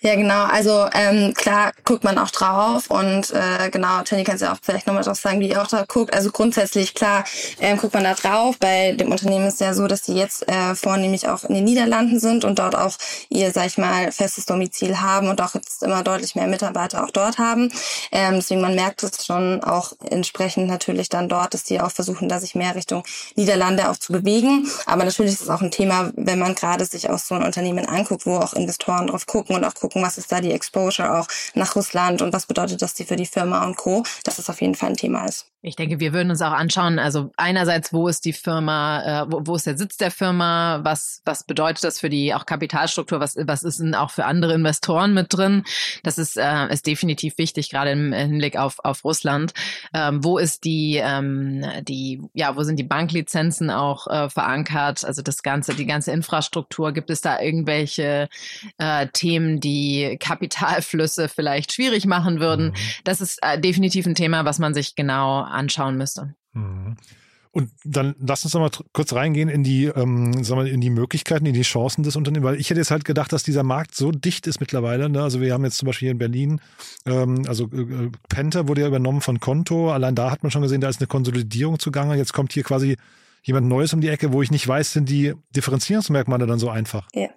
ja 0.00 0.14
genau. 0.14 0.44
Also 0.44 0.88
ähm, 0.92 1.34
klar 1.34 1.72
guckt 1.84 2.04
man 2.04 2.18
auch 2.18 2.30
drauf 2.30 2.90
und 2.90 3.30
äh, 3.32 3.70
genau, 3.70 4.02
Tenny 4.02 4.24
kannst 4.24 4.42
ja 4.42 4.52
auch 4.52 4.58
vielleicht 4.62 4.86
nochmal 4.86 5.02
drauf 5.02 5.18
sagen, 5.18 5.40
wie 5.40 5.50
ihr 5.50 5.60
auch 5.60 5.66
da 5.66 5.84
guckt. 5.86 6.14
Also 6.14 6.30
grundsätzlich 6.30 6.94
klar 6.94 7.24
ähm, 7.60 7.78
guckt 7.78 7.94
man 7.94 8.04
da 8.04 8.14
drauf. 8.14 8.58
Bei 8.58 8.92
dem 8.92 9.10
Unternehmen 9.10 9.46
ist 9.46 9.60
ja 9.60 9.74
so, 9.74 9.86
dass 9.86 10.02
die 10.02 10.14
jetzt 10.14 10.48
äh, 10.48 10.74
vornehmlich 10.74 11.28
auch 11.28 11.44
in 11.44 11.54
den 11.54 11.64
Niederlanden 11.64 12.20
sind 12.20 12.44
und 12.44 12.58
dort 12.58 12.76
auch 12.76 12.96
ihr, 13.28 13.50
sag 13.50 13.66
ich 13.66 13.78
mal, 13.78 14.12
festes 14.12 14.46
Domizil 14.46 15.00
haben 15.00 15.28
und 15.28 15.40
auch 15.40 15.54
jetzt 15.54 15.82
immer 15.82 16.02
deutlich 16.02 16.34
mehr 16.34 16.46
Mitarbeiter 16.46 17.04
auch 17.04 17.10
dort 17.10 17.38
haben. 17.38 17.72
Ähm, 18.12 18.36
deswegen 18.36 18.60
man 18.60 18.74
merkt 18.74 19.02
es 19.02 19.26
schon 19.26 19.62
auch 19.64 19.92
entsprechend 20.08 20.68
natürlich 20.68 21.08
dann 21.08 21.28
dort, 21.28 21.54
dass 21.54 21.64
die 21.64 21.80
auch 21.80 21.90
versuchen, 21.90 22.28
da 22.28 22.38
sich 22.38 22.54
mehr 22.54 22.74
Richtung 22.74 23.02
Niederlande 23.34 23.90
auch 23.90 23.96
zu 23.96 24.12
bewegen. 24.12 24.68
Aber 24.86 25.04
natürlich 25.04 25.32
ist 25.32 25.42
es 25.42 25.50
auch 25.50 25.62
ein 25.62 25.70
Thema, 25.70 26.12
wenn 26.16 26.38
man 26.38 26.54
gerade 26.54 26.84
sich 26.92 27.10
auch 27.10 27.18
so 27.18 27.34
ein 27.34 27.42
Unternehmen 27.42 27.86
anguckt, 27.86 28.26
wo 28.26 28.36
auch 28.36 28.54
Investoren 28.54 29.08
drauf 29.08 29.26
gucken 29.26 29.56
und 29.56 29.64
auch 29.64 29.74
gucken, 29.74 30.02
was 30.02 30.18
ist 30.18 30.30
da 30.30 30.40
die 30.40 30.52
Exposure 30.52 31.18
auch 31.18 31.26
nach 31.54 31.74
Russland 31.76 32.22
und 32.22 32.32
was 32.32 32.46
bedeutet 32.46 32.80
das 32.80 32.92
für 32.92 33.16
die 33.16 33.26
Firma 33.26 33.64
und 33.66 33.76
Co., 33.76 34.04
dass 34.24 34.38
es 34.38 34.48
auf 34.48 34.60
jeden 34.60 34.74
Fall 34.74 34.90
ein 34.90 34.96
Thema 34.96 35.24
ist. 35.26 35.51
Ich 35.64 35.76
denke, 35.76 36.00
wir 36.00 36.12
würden 36.12 36.30
uns 36.30 36.42
auch 36.42 36.50
anschauen, 36.50 36.98
also 36.98 37.30
einerseits, 37.36 37.92
wo 37.92 38.08
ist 38.08 38.24
die 38.24 38.32
Firma, 38.32 39.22
äh, 39.22 39.26
wo, 39.30 39.42
wo 39.44 39.54
ist 39.54 39.64
der 39.64 39.78
Sitz 39.78 39.96
der 39.96 40.10
Firma, 40.10 40.80
was, 40.82 41.22
was 41.24 41.44
bedeutet 41.44 41.84
das 41.84 42.00
für 42.00 42.10
die 42.10 42.34
auch 42.34 42.46
Kapitalstruktur, 42.46 43.20
was, 43.20 43.36
was 43.36 43.62
ist 43.62 43.78
denn 43.78 43.94
auch 43.94 44.10
für 44.10 44.24
andere 44.24 44.54
Investoren 44.54 45.14
mit 45.14 45.32
drin? 45.32 45.62
Das 46.02 46.18
ist, 46.18 46.36
äh, 46.36 46.66
ist 46.72 46.88
definitiv 46.88 47.38
wichtig, 47.38 47.70
gerade 47.70 47.92
im 47.92 48.12
Hinblick 48.12 48.56
auf, 48.56 48.80
auf 48.82 49.04
Russland. 49.04 49.54
Ähm, 49.94 50.24
wo 50.24 50.36
ist 50.36 50.64
die, 50.64 51.00
ähm, 51.00 51.64
die, 51.82 52.20
ja, 52.34 52.56
wo 52.56 52.64
sind 52.64 52.76
die 52.76 52.82
Banklizenzen 52.82 53.70
auch 53.70 54.08
äh, 54.08 54.28
verankert? 54.28 55.04
Also 55.04 55.22
das 55.22 55.44
ganze, 55.44 55.74
die 55.74 55.86
ganze 55.86 56.10
Infrastruktur, 56.10 56.90
gibt 56.90 57.08
es 57.08 57.20
da 57.20 57.40
irgendwelche 57.40 58.28
äh, 58.78 59.06
Themen, 59.12 59.60
die 59.60 60.16
Kapitalflüsse 60.18 61.28
vielleicht 61.28 61.72
schwierig 61.72 62.04
machen 62.04 62.40
würden? 62.40 62.70
Mhm. 62.70 62.74
Das 63.04 63.20
ist 63.20 63.38
äh, 63.42 63.60
definitiv 63.60 64.06
ein 64.06 64.16
Thema, 64.16 64.44
was 64.44 64.58
man 64.58 64.74
sich 64.74 64.96
genau 64.96 65.51
anschauen 65.52 65.96
müsste. 65.96 66.34
Mhm. 66.52 66.96
Und 67.54 67.70
dann 67.84 68.14
lass 68.18 68.44
uns 68.44 68.54
noch 68.54 68.62
mal 68.62 68.70
kurz 68.94 69.12
reingehen 69.12 69.50
in 69.50 69.62
die, 69.62 69.84
ähm, 69.84 70.42
sagen 70.42 70.64
wir, 70.64 70.72
in 70.72 70.80
die 70.80 70.88
Möglichkeiten, 70.88 71.44
in 71.44 71.52
die 71.52 71.62
Chancen 71.62 72.02
des 72.02 72.16
Unternehmens, 72.16 72.50
weil 72.50 72.58
ich 72.58 72.70
hätte 72.70 72.80
jetzt 72.80 72.90
halt 72.90 73.04
gedacht, 73.04 73.30
dass 73.30 73.42
dieser 73.42 73.62
Markt 73.62 73.94
so 73.94 74.10
dicht 74.10 74.46
ist 74.46 74.58
mittlerweile. 74.58 75.10
Ne? 75.10 75.22
Also 75.22 75.42
wir 75.42 75.52
haben 75.52 75.62
jetzt 75.62 75.76
zum 75.76 75.86
Beispiel 75.86 76.06
hier 76.06 76.12
in 76.12 76.18
Berlin, 76.18 76.62
ähm, 77.04 77.42
also 77.46 77.64
äh, 77.66 78.10
Penta 78.30 78.68
wurde 78.68 78.80
ja 78.80 78.86
übernommen 78.86 79.20
von 79.20 79.38
Konto. 79.38 79.92
Allein 79.92 80.14
da 80.14 80.30
hat 80.30 80.42
man 80.42 80.50
schon 80.50 80.62
gesehen, 80.62 80.80
da 80.80 80.88
ist 80.88 81.00
eine 81.00 81.08
Konsolidierung 81.08 81.78
zugange. 81.78 82.16
Jetzt 82.16 82.32
kommt 82.32 82.54
hier 82.54 82.62
quasi 82.62 82.96
jemand 83.42 83.66
Neues 83.66 83.92
um 83.92 84.00
die 84.00 84.08
Ecke, 84.08 84.32
wo 84.32 84.42
ich 84.42 84.50
nicht 84.50 84.66
weiß, 84.66 84.92
sind 84.92 85.08
die 85.08 85.34
Differenzierungsmerkmale 85.54 86.46
dann 86.46 86.58
so 86.58 86.70
einfach? 86.70 87.08
Ja, 87.12 87.28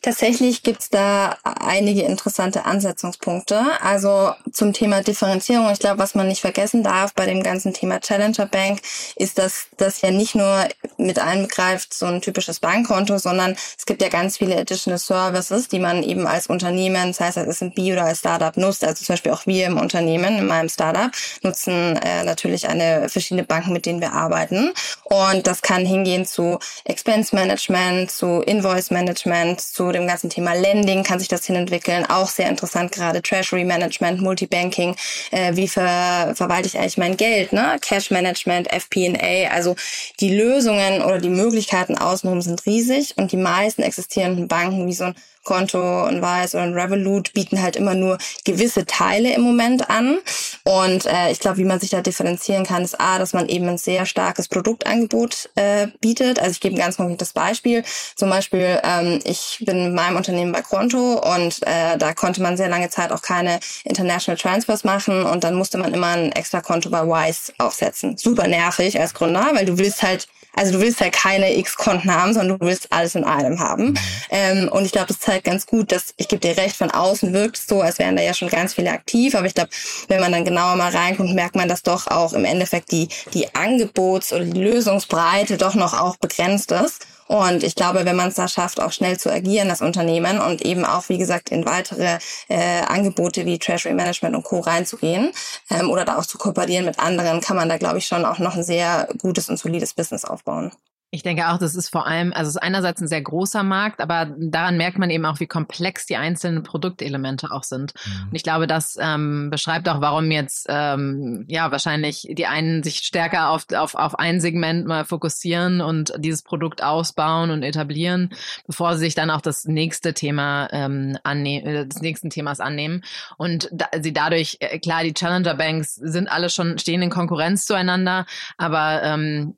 tatsächlich 0.00 0.62
gibt's 0.62 0.88
da 0.88 1.36
einige 1.44 2.02
interessante 2.02 2.64
Ansetzungspunkte. 2.64 3.60
Also 3.82 4.32
zum 4.50 4.72
Thema 4.72 5.02
Differenzierung, 5.02 5.70
ich 5.70 5.78
glaube, 5.78 5.98
was 5.98 6.14
man 6.14 6.28
nicht 6.28 6.40
vergessen 6.40 6.82
darf 6.82 7.14
bei 7.14 7.26
dem 7.26 7.42
ganzen 7.42 7.74
Thema 7.74 8.00
Challenger 8.00 8.46
Bank, 8.46 8.80
ist, 9.16 9.38
dass 9.38 9.66
das 9.76 10.00
ja 10.00 10.10
nicht 10.10 10.34
nur 10.34 10.66
mit 10.96 11.18
einbegreift 11.18 11.92
so 11.92 12.06
ein 12.06 12.22
typisches 12.22 12.60
Bankkonto, 12.60 13.18
sondern 13.18 13.52
es 13.52 13.84
gibt 13.84 14.00
ja 14.00 14.08
ganz 14.08 14.38
viele 14.38 14.58
additional 14.58 14.98
Services, 14.98 15.68
die 15.68 15.78
man 15.78 16.02
eben 16.02 16.26
als 16.26 16.46
Unternehmen, 16.46 17.12
sei 17.12 17.28
es 17.28 17.36
als 17.36 17.48
S&B 17.48 17.92
oder 17.92 18.04
als 18.04 18.20
Startup 18.20 18.56
nutzt. 18.56 18.84
Also 18.84 19.04
zum 19.04 19.12
Beispiel 19.14 19.32
auch 19.32 19.46
wir 19.46 19.66
im 19.66 19.78
Unternehmen, 19.78 20.38
in 20.38 20.46
meinem 20.46 20.70
Startup, 20.70 21.10
nutzen 21.42 21.96
äh, 21.96 22.24
natürlich 22.24 22.68
eine 22.68 23.08
verschiedene 23.10 23.44
Banken, 23.44 23.72
mit 23.72 23.84
denen 23.84 24.00
wir 24.00 24.12
arbeiten. 24.12 24.72
Und 25.04 25.41
das 25.46 25.62
kann 25.62 25.84
hingehen 25.84 26.26
zu 26.26 26.58
Expense 26.84 27.34
Management, 27.34 28.10
zu 28.10 28.40
Invoice 28.42 28.90
Management, 28.90 29.60
zu 29.60 29.92
dem 29.92 30.06
ganzen 30.06 30.30
Thema 30.30 30.54
Lending 30.54 31.02
kann 31.02 31.18
sich 31.18 31.28
das 31.28 31.46
hinentwickeln. 31.46 32.06
Auch 32.08 32.28
sehr 32.28 32.48
interessant 32.48 32.92
gerade 32.92 33.22
Treasury 33.22 33.64
Management, 33.64 34.20
Multibanking. 34.20 34.96
Äh, 35.30 35.56
wie 35.56 35.68
ver 35.68 36.32
verwalte 36.34 36.68
ich 36.68 36.78
eigentlich 36.78 36.98
mein 36.98 37.16
Geld? 37.16 37.52
Ne? 37.52 37.78
Cash 37.80 38.10
Management, 38.10 38.72
FP&A. 38.72 39.50
Also 39.52 39.76
die 40.20 40.34
Lösungen 40.34 41.02
oder 41.02 41.18
die 41.18 41.28
Möglichkeiten 41.28 41.96
außenrum 41.96 42.40
sind 42.40 42.64
riesig 42.66 43.14
und 43.16 43.32
die 43.32 43.36
meisten 43.36 43.82
existierenden 43.82 44.48
Banken 44.48 44.86
wie 44.86 44.94
so 44.94 45.04
ein 45.04 45.14
Konto, 45.44 46.04
ein 46.04 46.22
Wise 46.22 46.56
oder 46.56 46.66
ein 46.66 46.74
Revolut 46.74 47.32
bieten 47.32 47.62
halt 47.62 47.76
immer 47.76 47.94
nur 47.94 48.18
gewisse 48.44 48.86
Teile 48.86 49.34
im 49.34 49.42
Moment 49.42 49.90
an. 49.90 50.18
Und 50.64 51.06
äh, 51.06 51.30
ich 51.30 51.40
glaube, 51.40 51.58
wie 51.58 51.64
man 51.64 51.80
sich 51.80 51.90
da 51.90 52.00
differenzieren 52.00 52.64
kann, 52.64 52.82
ist 52.82 53.00
A, 53.00 53.18
dass 53.18 53.32
man 53.32 53.48
eben 53.48 53.68
ein 53.68 53.78
sehr 53.78 54.06
starkes 54.06 54.48
Produktangebot 54.48 55.50
äh, 55.56 55.88
bietet. 56.00 56.38
Also 56.38 56.52
ich 56.52 56.60
gebe 56.60 56.76
ein 56.76 56.78
ganz 56.78 56.96
konkretes 56.96 57.32
Beispiel. 57.32 57.82
Zum 58.16 58.30
Beispiel, 58.30 58.80
ähm, 58.82 59.20
ich 59.24 59.58
bin 59.60 59.76
in 59.76 59.94
meinem 59.94 60.16
Unternehmen 60.16 60.52
bei 60.52 60.62
Konto 60.62 61.20
und 61.34 61.62
äh, 61.66 61.98
da 61.98 62.14
konnte 62.14 62.42
man 62.42 62.56
sehr 62.56 62.68
lange 62.68 62.90
Zeit 62.90 63.12
auch 63.12 63.22
keine 63.22 63.58
International 63.84 64.38
Transfers 64.38 64.84
machen 64.84 65.24
und 65.24 65.44
dann 65.44 65.54
musste 65.54 65.78
man 65.78 65.92
immer 65.92 66.08
ein 66.08 66.32
extra 66.32 66.60
Konto 66.60 66.90
bei 66.90 67.02
Wise 67.02 67.52
aufsetzen. 67.58 68.16
Super 68.16 68.46
nervig 68.46 69.00
als 69.00 69.14
Gründer, 69.14 69.50
weil 69.54 69.66
du 69.66 69.78
willst 69.78 70.02
halt 70.02 70.28
also 70.54 70.72
du 70.72 70.80
willst 70.80 71.00
ja 71.00 71.08
keine 71.08 71.56
X-Konten 71.56 72.14
haben, 72.14 72.34
sondern 72.34 72.58
du 72.58 72.66
willst 72.66 72.92
alles 72.92 73.14
in 73.14 73.24
einem 73.24 73.58
haben. 73.58 73.92
Mhm. 73.92 73.98
Ähm, 74.30 74.68
und 74.68 74.84
ich 74.84 74.92
glaube, 74.92 75.06
das 75.08 75.18
zeigt 75.18 75.31
ganz 75.40 75.66
gut, 75.66 75.92
dass, 75.92 76.14
ich 76.16 76.28
gebe 76.28 76.40
dir 76.40 76.56
recht, 76.56 76.76
von 76.76 76.90
außen 76.90 77.32
wirkt 77.32 77.56
es 77.56 77.66
so, 77.66 77.80
als 77.80 77.98
wären 77.98 78.16
da 78.16 78.22
ja 78.22 78.34
schon 78.34 78.48
ganz 78.48 78.74
viele 78.74 78.90
aktiv. 78.90 79.34
Aber 79.34 79.46
ich 79.46 79.54
glaube, 79.54 79.70
wenn 80.08 80.20
man 80.20 80.32
dann 80.32 80.44
genauer 80.44 80.76
mal 80.76 80.90
reinkommt, 80.90 81.34
merkt 81.34 81.56
man, 81.56 81.68
dass 81.68 81.82
doch 81.82 82.06
auch 82.06 82.32
im 82.32 82.44
Endeffekt 82.44 82.92
die, 82.92 83.08
die 83.34 83.54
Angebots- 83.54 84.32
oder 84.32 84.44
die 84.44 84.60
Lösungsbreite 84.60 85.56
doch 85.56 85.74
noch 85.74 85.98
auch 85.98 86.16
begrenzt 86.16 86.72
ist. 86.72 87.06
Und 87.28 87.62
ich 87.62 87.74
glaube, 87.74 88.04
wenn 88.04 88.16
man 88.16 88.28
es 88.28 88.34
da 88.34 88.46
schafft, 88.46 88.78
auch 88.78 88.92
schnell 88.92 89.18
zu 89.18 89.32
agieren, 89.32 89.68
das 89.68 89.80
Unternehmen 89.80 90.38
und 90.38 90.60
eben 90.62 90.84
auch, 90.84 91.08
wie 91.08 91.16
gesagt, 91.16 91.50
in 91.50 91.64
weitere 91.64 92.18
äh, 92.48 92.82
Angebote 92.82 93.46
wie 93.46 93.58
Treasury 93.58 93.94
Management 93.94 94.36
und 94.36 94.42
Co. 94.42 94.60
reinzugehen 94.60 95.32
ähm, 95.70 95.88
oder 95.88 96.04
da 96.04 96.18
auch 96.18 96.26
zu 96.26 96.36
kooperieren 96.36 96.84
mit 96.84 96.98
anderen, 96.98 97.40
kann 97.40 97.56
man 97.56 97.70
da, 97.70 97.78
glaube 97.78 97.98
ich, 97.98 98.06
schon 98.06 98.26
auch 98.26 98.38
noch 98.38 98.56
ein 98.56 98.64
sehr 98.64 99.08
gutes 99.18 99.48
und 99.48 99.58
solides 99.58 99.94
Business 99.94 100.26
aufbauen. 100.26 100.72
Ich 101.14 101.22
denke 101.22 101.50
auch, 101.50 101.58
das 101.58 101.74
ist 101.74 101.90
vor 101.90 102.06
allem, 102.06 102.32
also 102.32 102.48
es 102.48 102.54
ist 102.54 102.62
einerseits 102.62 103.02
ein 103.02 103.06
sehr 103.06 103.20
großer 103.20 103.62
Markt, 103.62 104.00
aber 104.00 104.34
daran 104.38 104.78
merkt 104.78 104.98
man 104.98 105.10
eben 105.10 105.26
auch, 105.26 105.40
wie 105.40 105.46
komplex 105.46 106.06
die 106.06 106.16
einzelnen 106.16 106.62
Produktelemente 106.62 107.50
auch 107.50 107.64
sind. 107.64 107.92
Mhm. 108.06 108.28
Und 108.28 108.34
ich 108.34 108.42
glaube, 108.42 108.66
das 108.66 108.96
ähm, 108.98 109.50
beschreibt 109.50 109.90
auch, 109.90 110.00
warum 110.00 110.30
jetzt 110.30 110.68
ähm, 110.70 111.44
ja 111.48 111.70
wahrscheinlich 111.70 112.26
die 112.30 112.46
einen 112.46 112.82
sich 112.82 113.00
stärker 113.00 113.50
auf, 113.50 113.66
auf, 113.74 113.94
auf 113.94 114.18
ein 114.18 114.40
Segment 114.40 114.86
mal 114.86 115.04
fokussieren 115.04 115.82
und 115.82 116.14
dieses 116.16 116.40
Produkt 116.40 116.82
ausbauen 116.82 117.50
und 117.50 117.62
etablieren, 117.62 118.30
bevor 118.66 118.94
sie 118.94 119.00
sich 119.00 119.14
dann 119.14 119.28
auch 119.28 119.42
das 119.42 119.66
nächste 119.66 120.14
Thema 120.14 120.70
ähm, 120.72 121.18
annehmen, 121.24 121.66
äh, 121.66 121.86
des 121.86 122.00
nächsten 122.00 122.30
Themas 122.30 122.58
annehmen. 122.58 123.04
Und 123.36 123.68
da, 123.70 123.88
sie 124.00 124.14
dadurch, 124.14 124.56
äh, 124.60 124.78
klar, 124.78 125.02
die 125.02 125.12
Challenger 125.12 125.56
Banks 125.56 125.94
sind 125.94 126.32
alle 126.32 126.48
schon, 126.48 126.78
stehen 126.78 127.02
in 127.02 127.10
Konkurrenz 127.10 127.66
zueinander, 127.66 128.24
aber 128.56 129.02
ähm, 129.02 129.56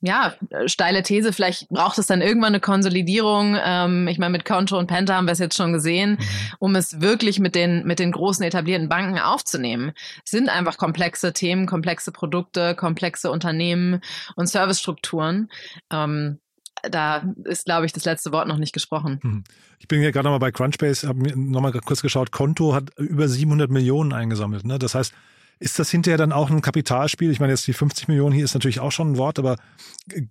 ja, 0.00 0.34
steile 0.66 1.02
These, 1.02 1.32
vielleicht 1.32 1.68
braucht 1.68 1.98
es 1.98 2.06
dann 2.06 2.20
irgendwann 2.20 2.48
eine 2.48 2.60
Konsolidierung. 2.60 3.56
Ähm, 3.62 4.08
ich 4.08 4.18
meine, 4.18 4.32
mit 4.32 4.44
Konto 4.44 4.78
und 4.78 4.86
Penta 4.86 5.14
haben 5.14 5.26
wir 5.26 5.32
es 5.32 5.38
jetzt 5.38 5.56
schon 5.56 5.72
gesehen, 5.72 6.12
mhm. 6.12 6.26
um 6.58 6.76
es 6.76 7.00
wirklich 7.00 7.38
mit 7.38 7.54
den, 7.54 7.86
mit 7.86 7.98
den 7.98 8.12
großen 8.12 8.44
etablierten 8.44 8.88
Banken 8.88 9.18
aufzunehmen. 9.18 9.92
Es 10.24 10.30
sind 10.30 10.48
einfach 10.48 10.76
komplexe 10.76 11.32
Themen, 11.32 11.66
komplexe 11.66 12.12
Produkte, 12.12 12.74
komplexe 12.74 13.30
Unternehmen 13.30 14.00
und 14.34 14.48
Servicestrukturen. 14.48 15.50
Ähm, 15.90 16.38
da 16.82 17.24
ist, 17.44 17.64
glaube 17.64 17.86
ich, 17.86 17.92
das 17.92 18.04
letzte 18.04 18.32
Wort 18.32 18.48
noch 18.48 18.58
nicht 18.58 18.72
gesprochen. 18.72 19.18
Mhm. 19.22 19.44
Ich 19.78 19.88
bin 19.88 20.02
ja 20.02 20.10
gerade 20.10 20.24
nochmal 20.24 20.40
bei 20.40 20.52
Crunchbase, 20.52 21.08
habe 21.08 21.18
mir 21.18 21.36
nochmal 21.36 21.72
kurz 21.72 22.02
geschaut, 22.02 22.32
Konto 22.32 22.74
hat 22.74 22.90
über 22.98 23.28
700 23.28 23.70
Millionen 23.70 24.12
eingesammelt. 24.12 24.64
Ne? 24.64 24.78
Das 24.78 24.94
heißt, 24.94 25.12
ist 25.58 25.78
das 25.78 25.90
hinterher 25.90 26.18
dann 26.18 26.32
auch 26.32 26.50
ein 26.50 26.60
Kapitalspiel? 26.60 27.30
Ich 27.30 27.40
meine, 27.40 27.52
jetzt 27.52 27.66
die 27.66 27.72
50 27.72 28.08
Millionen 28.08 28.34
hier 28.34 28.44
ist 28.44 28.54
natürlich 28.54 28.80
auch 28.80 28.92
schon 28.92 29.12
ein 29.12 29.16
Wort, 29.16 29.38
aber 29.38 29.56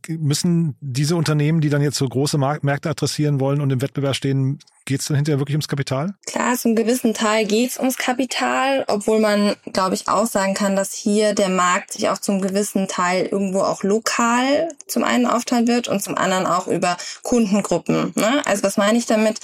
müssen 0.07 0.75
diese 0.81 1.15
Unternehmen, 1.15 1.61
die 1.61 1.69
dann 1.69 1.81
jetzt 1.81 1.97
so 1.97 2.07
große 2.07 2.38
Märkte 2.38 2.89
adressieren 2.89 3.39
wollen 3.39 3.61
und 3.61 3.71
im 3.71 3.81
Wettbewerb 3.81 4.15
stehen, 4.15 4.59
Geht 4.85 5.01
es 5.01 5.07
dann 5.07 5.15
hinterher 5.15 5.39
wirklich 5.39 5.55
ums 5.55 5.67
Kapital? 5.67 6.13
Klar, 6.27 6.55
zum 6.55 6.75
gewissen 6.75 7.15
Teil 7.15 7.45
geht 7.45 7.71
es 7.71 7.79
ums 7.79 7.97
Kapital, 7.97 8.85
obwohl 8.87 9.19
man, 9.19 9.55
glaube 9.73 9.95
ich, 9.95 10.07
auch 10.07 10.27
sagen 10.27 10.53
kann, 10.53 10.75
dass 10.75 10.93
hier 10.93 11.33
der 11.33 11.49
Markt 11.49 11.93
sich 11.93 12.07
auch 12.09 12.19
zum 12.19 12.39
gewissen 12.39 12.87
Teil 12.87 13.25
irgendwo 13.25 13.61
auch 13.61 13.81
lokal 13.81 14.69
zum 14.85 15.03
einen 15.03 15.25
aufteilen 15.25 15.67
wird 15.67 15.87
und 15.87 16.03
zum 16.03 16.15
anderen 16.15 16.45
auch 16.45 16.67
über 16.67 16.97
Kundengruppen. 17.23 18.13
Ne? 18.15 18.43
Also 18.45 18.61
was 18.61 18.77
meine 18.77 18.99
ich 18.99 19.07
damit? 19.07 19.39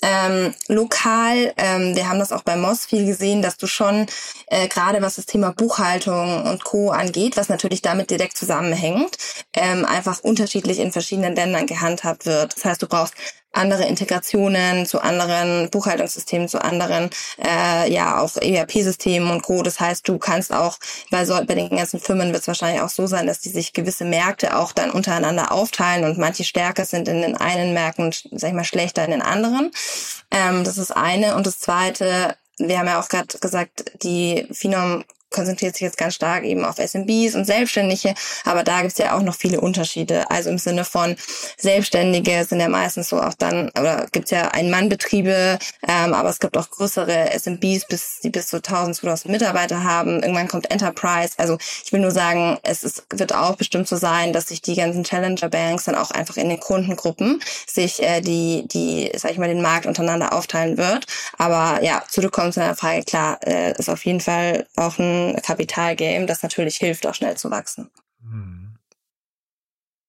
Ähm, 0.00 0.54
lokal, 0.68 1.52
ähm, 1.58 1.94
wir 1.94 2.08
haben 2.08 2.18
das 2.18 2.32
auch 2.32 2.42
bei 2.42 2.56
Moss 2.56 2.86
viel 2.86 3.04
gesehen, 3.04 3.42
dass 3.42 3.58
du 3.58 3.66
schon 3.66 4.06
äh, 4.46 4.66
gerade 4.68 5.02
was 5.02 5.16
das 5.16 5.26
Thema 5.26 5.52
Buchhaltung 5.52 6.44
und 6.46 6.64
Co. 6.64 6.90
angeht, 6.90 7.36
was 7.36 7.50
natürlich 7.50 7.82
damit 7.82 8.10
direkt 8.10 8.38
zusammenhängt, 8.38 9.18
ähm, 9.52 9.84
einfach 9.84 10.20
unterschiedlich 10.20 10.78
in 10.78 10.92
verschiedenen 10.92 11.34
Ländern 11.34 11.66
gehandhabt 11.66 12.24
wird. 12.24 12.56
Das 12.56 12.64
heißt, 12.64 12.82
du 12.82 12.86
brauchst 12.86 13.14
andere 13.56 13.84
Integrationen 13.84 14.86
zu 14.86 15.00
anderen 15.00 15.70
Buchhaltungssystemen, 15.70 16.48
zu 16.48 16.62
anderen, 16.62 17.10
äh, 17.42 17.90
ja, 17.92 18.20
auch 18.20 18.36
ERP-Systemen 18.36 19.30
und 19.30 19.42
Co. 19.42 19.62
Das 19.62 19.80
heißt, 19.80 20.06
du 20.08 20.18
kannst 20.18 20.52
auch, 20.52 20.78
bei, 21.10 21.24
so, 21.24 21.34
bei 21.44 21.54
den 21.54 21.70
ganzen 21.70 22.00
Firmen 22.00 22.32
wird 22.32 22.42
es 22.42 22.48
wahrscheinlich 22.48 22.82
auch 22.82 22.88
so 22.88 23.06
sein, 23.06 23.26
dass 23.26 23.40
die 23.40 23.48
sich 23.48 23.72
gewisse 23.72 24.04
Märkte 24.04 24.56
auch 24.56 24.72
dann 24.72 24.90
untereinander 24.90 25.52
aufteilen 25.52 26.04
und 26.04 26.18
manche 26.18 26.44
stärker 26.44 26.84
sind 26.84 27.08
in 27.08 27.22
den 27.22 27.36
einen 27.36 27.74
Märkten, 27.74 28.12
sag 28.32 28.48
ich 28.48 28.54
mal, 28.54 28.64
schlechter 28.64 29.04
in 29.04 29.10
den 29.10 29.22
anderen. 29.22 29.70
Ähm, 30.30 30.64
das 30.64 30.78
ist 30.78 30.90
eine. 30.90 31.36
Und 31.36 31.46
das 31.46 31.58
zweite, 31.58 32.36
wir 32.58 32.78
haben 32.78 32.86
ja 32.86 33.00
auch 33.00 33.08
gerade 33.08 33.38
gesagt, 33.38 33.84
die 34.02 34.46
Finom 34.52 35.04
konzentriert 35.36 35.74
sich 35.74 35.82
jetzt 35.82 35.98
ganz 35.98 36.14
stark 36.14 36.44
eben 36.44 36.64
auf 36.64 36.78
SMBs 36.78 37.34
und 37.34 37.44
Selbstständige, 37.44 38.14
aber 38.44 38.64
da 38.64 38.80
gibt 38.80 38.92
es 38.92 38.98
ja 38.98 39.16
auch 39.16 39.22
noch 39.22 39.36
viele 39.36 39.60
Unterschiede. 39.60 40.28
Also 40.30 40.50
im 40.50 40.58
Sinne 40.58 40.84
von 40.84 41.14
Selbstständige 41.58 42.44
sind 42.44 42.60
ja 42.60 42.68
meistens 42.68 43.10
so 43.10 43.20
auch 43.20 43.34
dann, 43.34 43.70
oder 43.78 44.06
gibt 44.10 44.24
es 44.24 44.30
ja 44.30 44.48
Ein-Mann-Betriebe, 44.48 45.58
ähm, 45.86 46.14
aber 46.14 46.30
es 46.30 46.40
gibt 46.40 46.56
auch 46.56 46.70
größere 46.70 47.30
SMBs, 47.38 47.86
bis, 47.86 48.20
die 48.22 48.30
bis 48.30 48.48
zu 48.48 48.56
1000, 48.56 48.96
2000 48.96 49.32
Mitarbeiter 49.32 49.84
haben. 49.84 50.22
Irgendwann 50.22 50.48
kommt 50.48 50.70
Enterprise. 50.70 51.34
Also 51.36 51.58
ich 51.84 51.92
will 51.92 52.00
nur 52.00 52.10
sagen, 52.10 52.58
es 52.62 52.82
ist, 52.82 53.04
wird 53.10 53.34
auch 53.34 53.56
bestimmt 53.56 53.88
so 53.88 53.96
sein, 53.96 54.32
dass 54.32 54.48
sich 54.48 54.62
die 54.62 54.74
ganzen 54.74 55.04
Challenger-Banks 55.04 55.84
dann 55.84 55.94
auch 55.94 56.10
einfach 56.10 56.36
in 56.36 56.48
den 56.48 56.60
Kundengruppen 56.60 57.42
sich 57.66 58.02
äh, 58.02 58.20
die, 58.20 58.66
die, 58.68 59.12
sag 59.16 59.32
ich 59.32 59.38
mal, 59.38 59.48
den 59.48 59.62
Markt 59.62 59.86
untereinander 59.86 60.32
aufteilen 60.32 60.78
wird. 60.78 61.06
Aber 61.36 61.82
ja, 61.82 62.02
zurückkommen 62.08 62.52
zu 62.52 62.60
der 62.60 62.74
Frage, 62.74 63.04
klar, 63.04 63.38
äh, 63.44 63.72
ist 63.78 63.90
auf 63.90 64.04
jeden 64.04 64.20
Fall 64.20 64.66
auch 64.76 64.98
ein 64.98 65.25
Kapitalgame, 65.34 66.26
das 66.26 66.42
natürlich 66.42 66.76
hilft, 66.76 67.06
auch 67.06 67.14
schnell 67.14 67.36
zu 67.36 67.50
wachsen. 67.50 67.90
Hm. 68.22 68.76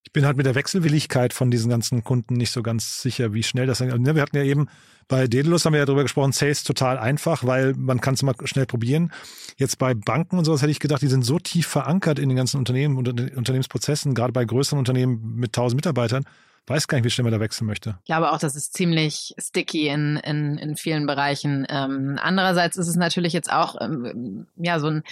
Ich 0.06 0.14
bin 0.14 0.26
halt 0.26 0.38
mit 0.38 0.46
der 0.46 0.56
Wechselwilligkeit 0.56 1.34
von 1.34 1.52
diesen 1.52 1.70
ganzen 1.70 2.04
Kunden 2.04 2.36
nicht 2.36 2.52
so 2.52 2.64
ganz 2.64 3.02
sicher, 3.02 3.34
wie 3.34 3.44
schnell 3.44 3.68
das. 3.68 3.80
Ne, 3.82 4.16
wir 4.16 4.22
hatten 4.22 4.38
ja 4.38 4.44
eben 4.44 4.68
bei 5.08 5.28
Daedalus 5.28 5.64
haben 5.64 5.74
wir 5.74 5.80
ja 5.80 5.86
darüber 5.86 6.04
gesprochen, 6.04 6.34
Sales 6.34 6.64
total 6.64 6.98
einfach, 6.98 7.46
weil 7.46 7.74
man 7.76 8.02
kann 8.02 8.16
es 8.16 8.22
immer 8.22 8.34
schnell 8.44 8.66
probieren. 8.66 9.14
Jetzt 9.56 9.78
bei 9.78 9.94
Banken 9.94 10.38
und 10.38 10.46
sowas 10.46 10.62
hätte 10.62 10.72
ich 10.72 10.82
gedacht, 10.82 11.02
die 11.02 11.08
sind 11.08 11.24
so 11.24 11.40
tief 11.40 11.66
verankert 11.66 12.20
in 12.20 12.28
den 12.28 12.36
ganzen 12.36 12.58
Unternehmen 12.58 12.98
und 12.98 13.08
Unternehmensprozessen, 13.08 14.16
gerade 14.16 14.34
bei 14.34 14.44
größeren 14.44 14.78
Unternehmen 14.78 15.36
mit 15.36 15.50
1000 15.50 15.78
Mitarbeitern, 15.78 16.26
weiß 16.68 16.88
gar 16.88 16.98
nicht, 16.98 17.06
wie 17.06 17.10
schnell 17.10 17.24
man 17.24 17.34
da 17.34 17.40
wechseln 17.40 17.66
möchte. 17.66 17.98
Ich 18.00 18.06
glaube 18.06 18.32
auch, 18.32 18.40
das 18.40 18.56
ist 18.56 18.74
ziemlich 18.74 19.34
sticky 19.38 19.88
in, 19.88 20.18
in, 20.18 20.58
in 20.58 20.76
vielen 20.76 21.08
Bereichen. 21.08 21.66
Ähm, 21.70 22.20
andererseits 22.22 22.78
ist 22.78 22.88
es 22.88 22.96
natürlich 22.96 23.34
jetzt 23.34 23.52
auch 23.52 23.76
ähm, 23.82 24.48
ja 24.58 24.80
so 24.80 24.88
ein 24.88 25.04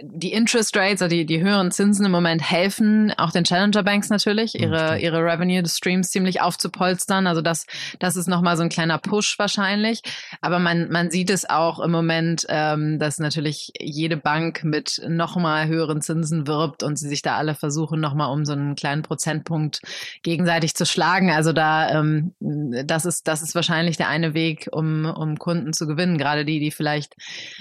die 0.00 0.32
Interest 0.32 0.76
Rates, 0.76 1.02
also 1.02 1.08
die, 1.08 1.26
die 1.26 1.40
höheren 1.40 1.70
Zinsen 1.70 2.06
im 2.06 2.12
Moment 2.12 2.42
helfen 2.42 3.12
auch 3.16 3.30
den 3.30 3.44
Challenger 3.44 3.82
Banks 3.82 4.08
natürlich, 4.08 4.58
ihre, 4.58 4.98
ihre 4.98 5.18
Revenue 5.18 5.62
Streams 5.66 6.10
ziemlich 6.10 6.40
aufzupolstern. 6.40 7.26
Also 7.26 7.42
das, 7.42 7.66
das 7.98 8.16
ist 8.16 8.28
nochmal 8.28 8.56
so 8.56 8.62
ein 8.62 8.68
kleiner 8.68 8.98
Push 8.98 9.38
wahrscheinlich. 9.38 10.02
Aber 10.40 10.58
man, 10.58 10.90
man 10.90 11.10
sieht 11.10 11.30
es 11.30 11.48
auch 11.48 11.80
im 11.80 11.90
Moment, 11.90 12.46
ähm, 12.48 12.98
dass 12.98 13.18
natürlich 13.18 13.72
jede 13.80 14.16
Bank 14.16 14.64
mit 14.64 15.02
nochmal 15.08 15.68
höheren 15.68 16.00
Zinsen 16.02 16.46
wirbt 16.46 16.82
und 16.82 16.98
sie 16.98 17.08
sich 17.08 17.22
da 17.22 17.36
alle 17.36 17.54
versuchen, 17.54 18.00
nochmal 18.00 18.30
um 18.32 18.44
so 18.44 18.52
einen 18.52 18.74
kleinen 18.74 19.02
Prozentpunkt 19.02 19.82
gegenseitig 20.22 20.74
zu 20.74 20.86
schlagen. 20.86 21.30
Also 21.30 21.52
da, 21.52 21.98
ähm, 21.98 22.34
das 22.40 23.04
ist, 23.04 23.28
das 23.28 23.42
ist 23.42 23.54
wahrscheinlich 23.54 23.96
der 23.96 24.08
eine 24.08 24.34
Weg, 24.34 24.68
um, 24.72 25.04
um 25.06 25.38
Kunden 25.38 25.72
zu 25.72 25.86
gewinnen. 25.86 26.18
Gerade 26.18 26.44
die, 26.44 26.60
die 26.60 26.70
vielleicht, 26.70 27.14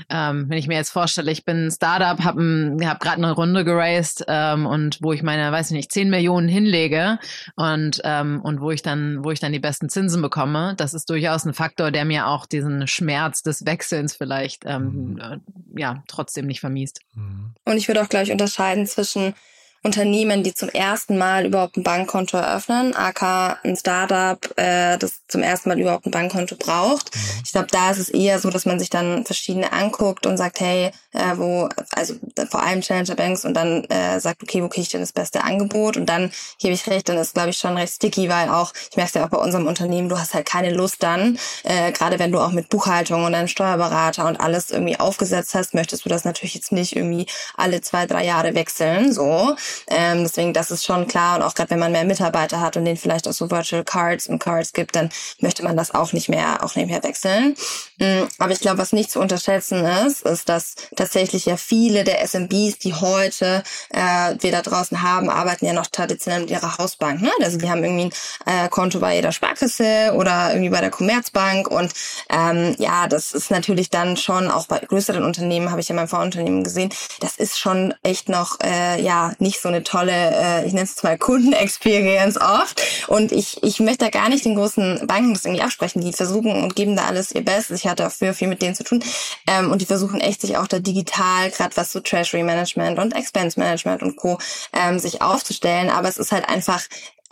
ähm, 0.10 0.50
wenn 0.50 0.58
ich 0.58 0.68
mir 0.68 0.76
jetzt 0.76 0.92
vorstelle, 0.92 1.32
ich 1.32 1.46
bin 1.46 1.68
ein 1.68 1.72
Startup, 1.72 2.21
habe 2.24 2.78
hab 2.84 3.00
gerade 3.00 3.18
eine 3.18 3.32
Runde 3.32 3.64
geraced 3.64 4.26
ähm, 4.28 4.66
und 4.66 5.00
wo 5.02 5.14
ich 5.14 5.24
meine, 5.24 5.52
weiß 5.52 5.72
ich 5.72 5.76
nicht, 5.76 5.92
10 5.92 6.10
Millionen 6.10 6.48
hinlege 6.48 7.20
und, 7.56 8.02
ähm, 8.04 8.42
und 8.42 8.62
wo 8.62 8.72
ich 8.72 8.82
dann, 8.82 9.24
wo 9.24 9.32
ich 9.32 9.40
dann 9.40 9.54
die 9.54 9.60
besten 9.60 9.90
Zinsen 9.90 10.22
bekomme, 10.22 10.76
das 10.78 10.94
ist 10.94 11.10
durchaus 11.10 11.46
ein 11.46 11.54
Faktor, 11.54 11.92
der 11.92 12.06
mir 12.06 12.28
auch 12.28 12.46
diesen 12.46 12.88
Schmerz 12.88 13.44
des 13.44 13.66
Wechselns 13.66 14.16
vielleicht 14.16 14.64
ähm, 14.66 15.14
mhm. 15.14 15.20
äh, 15.20 15.38
ja 15.80 16.04
trotzdem 16.08 16.48
nicht 16.48 16.60
vermiest. 16.60 17.02
Mhm. 17.16 17.54
Und 17.66 17.78
ich 17.78 17.88
würde 17.88 18.02
auch 18.02 18.10
gleich 18.10 18.32
unterscheiden 18.32 18.86
zwischen 18.86 19.34
Unternehmen, 19.84 20.44
die 20.44 20.54
zum 20.54 20.70
ersten 20.70 21.18
Mal 21.18 21.46
überhaupt 21.46 21.76
ein 21.76 21.84
Bankkonto 21.84 22.38
eröffnen, 22.38 22.96
aka 22.96 23.58
ein 23.64 23.76
Startup, 23.76 24.38
äh, 24.56 24.98
das 25.00 25.22
zum 25.28 25.42
ersten 25.42 25.70
Mal 25.70 25.80
überhaupt 25.80 26.06
ein 26.06 26.12
Bankkonto 26.12 26.56
braucht. 26.56 27.16
Mhm. 27.16 27.22
Ich 27.44 27.52
glaube, 27.52 27.68
da 27.72 27.90
ist 27.90 27.98
es 27.98 28.10
eher 28.10 28.38
so, 28.38 28.52
dass 28.52 28.66
man 28.66 28.80
sich 28.80 28.92
dann 28.92 29.26
verschiedene 29.26 29.74
anguckt 29.74 30.28
und 30.28 30.38
sagt, 30.38 30.60
hey, 30.60 30.92
äh, 31.14 31.38
wo, 31.38 31.68
also 31.92 32.14
vor 32.50 32.62
allem 32.62 32.82
Challenger 32.82 33.16
Banks 33.16 33.44
und 33.44 33.56
dann 33.56 33.84
äh, 33.86 34.20
sagt, 34.20 34.44
okay, 34.44 34.62
wo 34.62 34.68
kriege 34.68 34.84
ich 34.84 34.90
denn 34.90 35.02
das 35.02 35.14
beste 35.14 35.44
Angebot? 35.44 35.98
Und 35.98 36.06
dann 36.06 36.32
gebe 36.60 36.74
ich 36.74 36.86
recht, 36.88 37.10
dann 37.10 37.18
ist, 37.18 37.34
glaube 37.34 37.50
ich, 37.50 37.58
schon 37.58 37.76
recht 37.76 37.94
sticky, 37.94 38.30
weil 38.30 38.50
auch, 38.50 38.74
ich 38.92 38.98
merke 38.98 39.10
es 39.10 39.14
ja 39.16 39.26
auch 39.26 39.30
bei 39.30 39.38
unserem 39.38 39.66
Unternehmen, 39.66 40.10
du 40.10 40.20
hast 40.20 40.36
halt 40.36 40.46
keine 40.46 40.72
Lust 40.72 41.02
dann, 41.02 41.40
äh, 41.64 41.92
gerade 41.92 42.20
wenn 42.20 42.32
du 42.32 42.40
auch 42.40 42.52
mit 42.52 42.70
Buchhaltung 42.70 43.24
und 43.24 43.34
einem 43.34 43.48
Steuerberater 43.48 44.28
und 44.28 44.40
alles 44.40 44.70
irgendwie 44.70 45.00
aufgesetzt 45.00 45.56
hast, 45.56 45.74
möchtest 45.74 46.06
du 46.06 46.10
das 46.10 46.24
natürlich 46.24 46.54
jetzt 46.54 46.72
nicht 46.72 46.96
irgendwie 46.96 47.26
alle 47.58 47.82
zwei, 47.82 48.06
drei 48.06 48.24
Jahre 48.26 48.54
wechseln, 48.54 49.12
so. 49.12 49.56
Ähm, 49.88 50.24
deswegen, 50.24 50.54
das 50.54 50.72
ist 50.72 50.86
schon 50.86 51.08
klar. 51.08 51.38
Und 51.38 51.44
auch 51.44 51.54
gerade 51.54 51.70
wenn 51.72 51.80
man 51.80 51.92
mehr 51.92 52.06
Mitarbeiter 52.06 52.62
hat 52.62 52.78
und 52.78 52.86
denen 52.86 52.98
vielleicht 52.98 53.28
auch 53.28 53.34
so 53.34 53.52
Virtual 53.52 53.84
Cards 53.84 54.28
und 54.28 54.40
Cards 54.40 54.74
gibt, 54.74 54.96
dann 54.96 55.10
möchte 55.40 55.64
man 55.64 55.78
das 55.78 55.94
auch 55.94 56.14
nicht 56.14 56.30
mehr, 56.30 56.64
auch 56.64 56.76
nicht 56.76 56.90
mehr 56.90 57.04
wechseln. 57.04 57.56
Mhm. 58.00 58.28
Aber 58.38 58.52
ich 58.52 58.60
glaube, 58.60 58.78
was 58.78 58.94
nicht 58.94 59.12
zu 59.12 59.20
unterschätzen 59.20 59.86
ist, 59.86 60.24
ist, 60.24 60.50
dass 60.50 60.76
tatsächlich 60.96 61.46
ja 61.46 61.58
viele 61.58 62.04
der 62.04 62.22
SMBs, 62.22 62.80
die 62.80 62.94
heute 62.94 63.64
äh, 63.90 64.36
wir 64.40 64.52
da 64.52 64.62
draußen 64.62 65.02
haben, 65.02 65.30
arbeiten 65.30 65.66
ja 65.66 65.74
noch 65.74 65.88
traditionell 65.88 66.42
mit 66.42 66.52
ihrer 66.52 66.78
Hausbank. 66.78 67.22
Ne? 67.22 67.32
Also 67.42 67.58
die 67.58 67.70
haben 67.70 67.84
irgendwie 67.84 68.12
ein 68.46 68.66
äh, 68.66 68.70
Konto 68.70 69.00
bei 69.00 69.16
jeder 69.16 69.32
Sparkasse 69.32 70.14
oder 70.16 70.50
irgendwie 70.52 70.70
bei 70.70 70.82
der 70.82 70.90
Commerzbank. 70.90 71.70
Und 71.70 71.94
ähm, 72.30 72.76
ja, 72.78 73.08
das 73.08 73.34
ist 73.34 73.52
natürlich 73.52 73.90
dann 73.90 74.18
schon 74.18 74.50
auch 74.50 74.68
bei 74.68 74.80
größeren 74.80 75.24
Unternehmen, 75.24 75.72
habe 75.72 75.82
ich 75.82 75.90
ja 75.90 76.00
in 76.00 76.08
Vorunternehmen 76.08 76.64
gesehen, 76.64 76.94
das 77.20 77.38
ist 77.38 77.60
schon 77.60 77.94
echt 78.04 78.30
noch 78.30 78.60
äh, 78.62 79.02
ja 79.02 79.34
nicht 79.40 79.60
so 79.62 79.70
eine 79.70 79.84
tolle, 79.84 80.12
äh, 80.12 80.66
ich 80.66 80.74
nenne 80.74 80.86
es 80.86 81.02
mal 81.04 81.18
Kundenexperience 81.18 82.40
oft. 82.40 82.82
Und 83.08 83.32
ich, 83.32 83.62
ich 83.64 83.80
möchte 83.80 84.06
da 84.06 84.10
gar 84.10 84.30
nicht 84.30 84.46
den 84.46 84.56
großen 84.56 85.08
Banken 85.08 85.34
das 85.34 85.46
irgendwie 85.46 85.64
absprechen. 85.64 86.02
Die 86.02 86.14
versuchen 86.14 86.64
und 86.64 86.76
geben 86.76 86.96
da 86.96 87.06
alles 87.06 87.32
ihr 87.32 87.44
Bestes. 87.44 87.80
Ich 87.80 87.88
hatte 87.88 88.04
dafür 88.04 88.34
viel 88.34 88.48
mit 88.48 88.62
denen 88.62 88.76
zu 88.76 88.84
tun. 88.84 89.04
Ähm, 89.48 89.72
und 89.72 89.82
die 89.82 89.86
versuchen 89.86 90.22
echt 90.22 90.42
sich 90.42 90.58
auch 90.58 90.68
da 90.68 90.80
digital, 90.80 91.52
gerade 91.52 91.76
was 91.78 91.92
so 91.92 92.00
Treasury 92.00 92.44
Management 92.44 93.00
und 93.00 93.16
Expense 93.16 93.60
Management 93.60 94.04
und 94.04 94.16
Co. 94.16 94.38
Ähm, 94.74 95.00
sich 95.00 95.22
aufzustellen. 95.22 95.90
Aber 95.90 96.08
es 96.08 96.18
ist 96.18 96.32
halt 96.32 96.48
einfach 96.48 96.82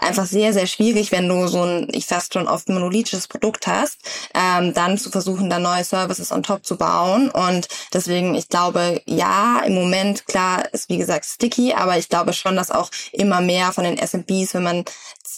einfach 0.01 0.25
sehr, 0.25 0.53
sehr 0.53 0.67
schwierig, 0.67 1.11
wenn 1.11 1.27
du 1.27 1.47
so 1.47 1.63
ein, 1.63 1.87
ich 1.91 2.05
fast 2.05 2.33
schon 2.33 2.47
oft 2.47 2.69
monolithisches 2.69 3.27
Produkt 3.27 3.67
hast, 3.67 3.97
ähm, 4.33 4.73
dann 4.73 4.97
zu 4.97 5.09
versuchen, 5.09 5.49
da 5.49 5.59
neue 5.59 5.83
Services 5.83 6.31
on 6.31 6.43
top 6.43 6.65
zu 6.65 6.77
bauen. 6.77 7.29
Und 7.29 7.67
deswegen, 7.93 8.35
ich 8.35 8.49
glaube, 8.49 9.01
ja, 9.05 9.61
im 9.65 9.75
Moment, 9.75 10.25
klar, 10.27 10.71
ist 10.73 10.89
wie 10.89 10.97
gesagt 10.97 11.25
sticky, 11.25 11.73
aber 11.73 11.97
ich 11.97 12.09
glaube 12.09 12.33
schon, 12.33 12.55
dass 12.55 12.71
auch 12.71 12.89
immer 13.11 13.41
mehr 13.41 13.71
von 13.71 13.83
den 13.83 13.97
SMBs, 13.97 14.53
wenn 14.53 14.63
man 14.63 14.85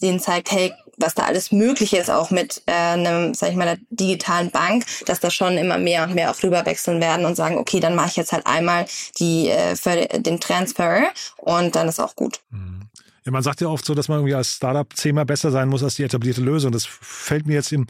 denen 0.01 0.19
zeigt, 0.19 0.51
hey, 0.51 0.73
was 0.97 1.15
da 1.15 1.23
alles 1.23 1.51
möglich 1.51 1.93
ist, 1.93 2.09
auch 2.09 2.31
mit 2.31 2.61
äh, 2.65 2.71
einem, 2.71 3.33
sag 3.33 3.49
ich 3.49 3.55
mal, 3.55 3.65
der 3.65 3.77
digitalen 3.89 4.51
Bank, 4.51 4.85
dass 5.05 5.19
da 5.19 5.31
schon 5.31 5.57
immer 5.57 5.77
mehr 5.77 6.03
und 6.03 6.15
mehr 6.15 6.31
auch 6.31 6.43
rüberwechseln 6.43 7.01
werden 7.01 7.25
und 7.25 7.35
sagen, 7.35 7.57
okay, 7.57 7.79
dann 7.79 7.95
mache 7.95 8.09
ich 8.09 8.15
jetzt 8.17 8.33
halt 8.33 8.45
einmal 8.45 8.85
die 9.17 9.49
äh, 9.49 9.75
für 9.75 10.07
den 10.19 10.39
Transfer 10.39 11.03
und 11.37 11.75
dann 11.75 11.87
ist 11.87 11.99
auch 11.99 12.15
gut. 12.15 12.41
Mhm. 12.51 12.90
Ja, 13.25 13.31
man 13.31 13.43
sagt 13.43 13.61
ja 13.61 13.67
oft 13.67 13.85
so, 13.85 13.93
dass 13.93 14.07
man 14.07 14.19
irgendwie 14.19 14.33
als 14.33 14.55
Startup 14.55 14.87
zehnmal 14.95 15.25
besser 15.25 15.51
sein 15.51 15.69
muss 15.69 15.83
als 15.83 15.95
die 15.95 16.03
etablierte 16.03 16.41
Lösung. 16.41 16.71
Das 16.71 16.85
fällt 16.85 17.45
mir 17.45 17.53
jetzt 17.53 17.71
im, 17.71 17.85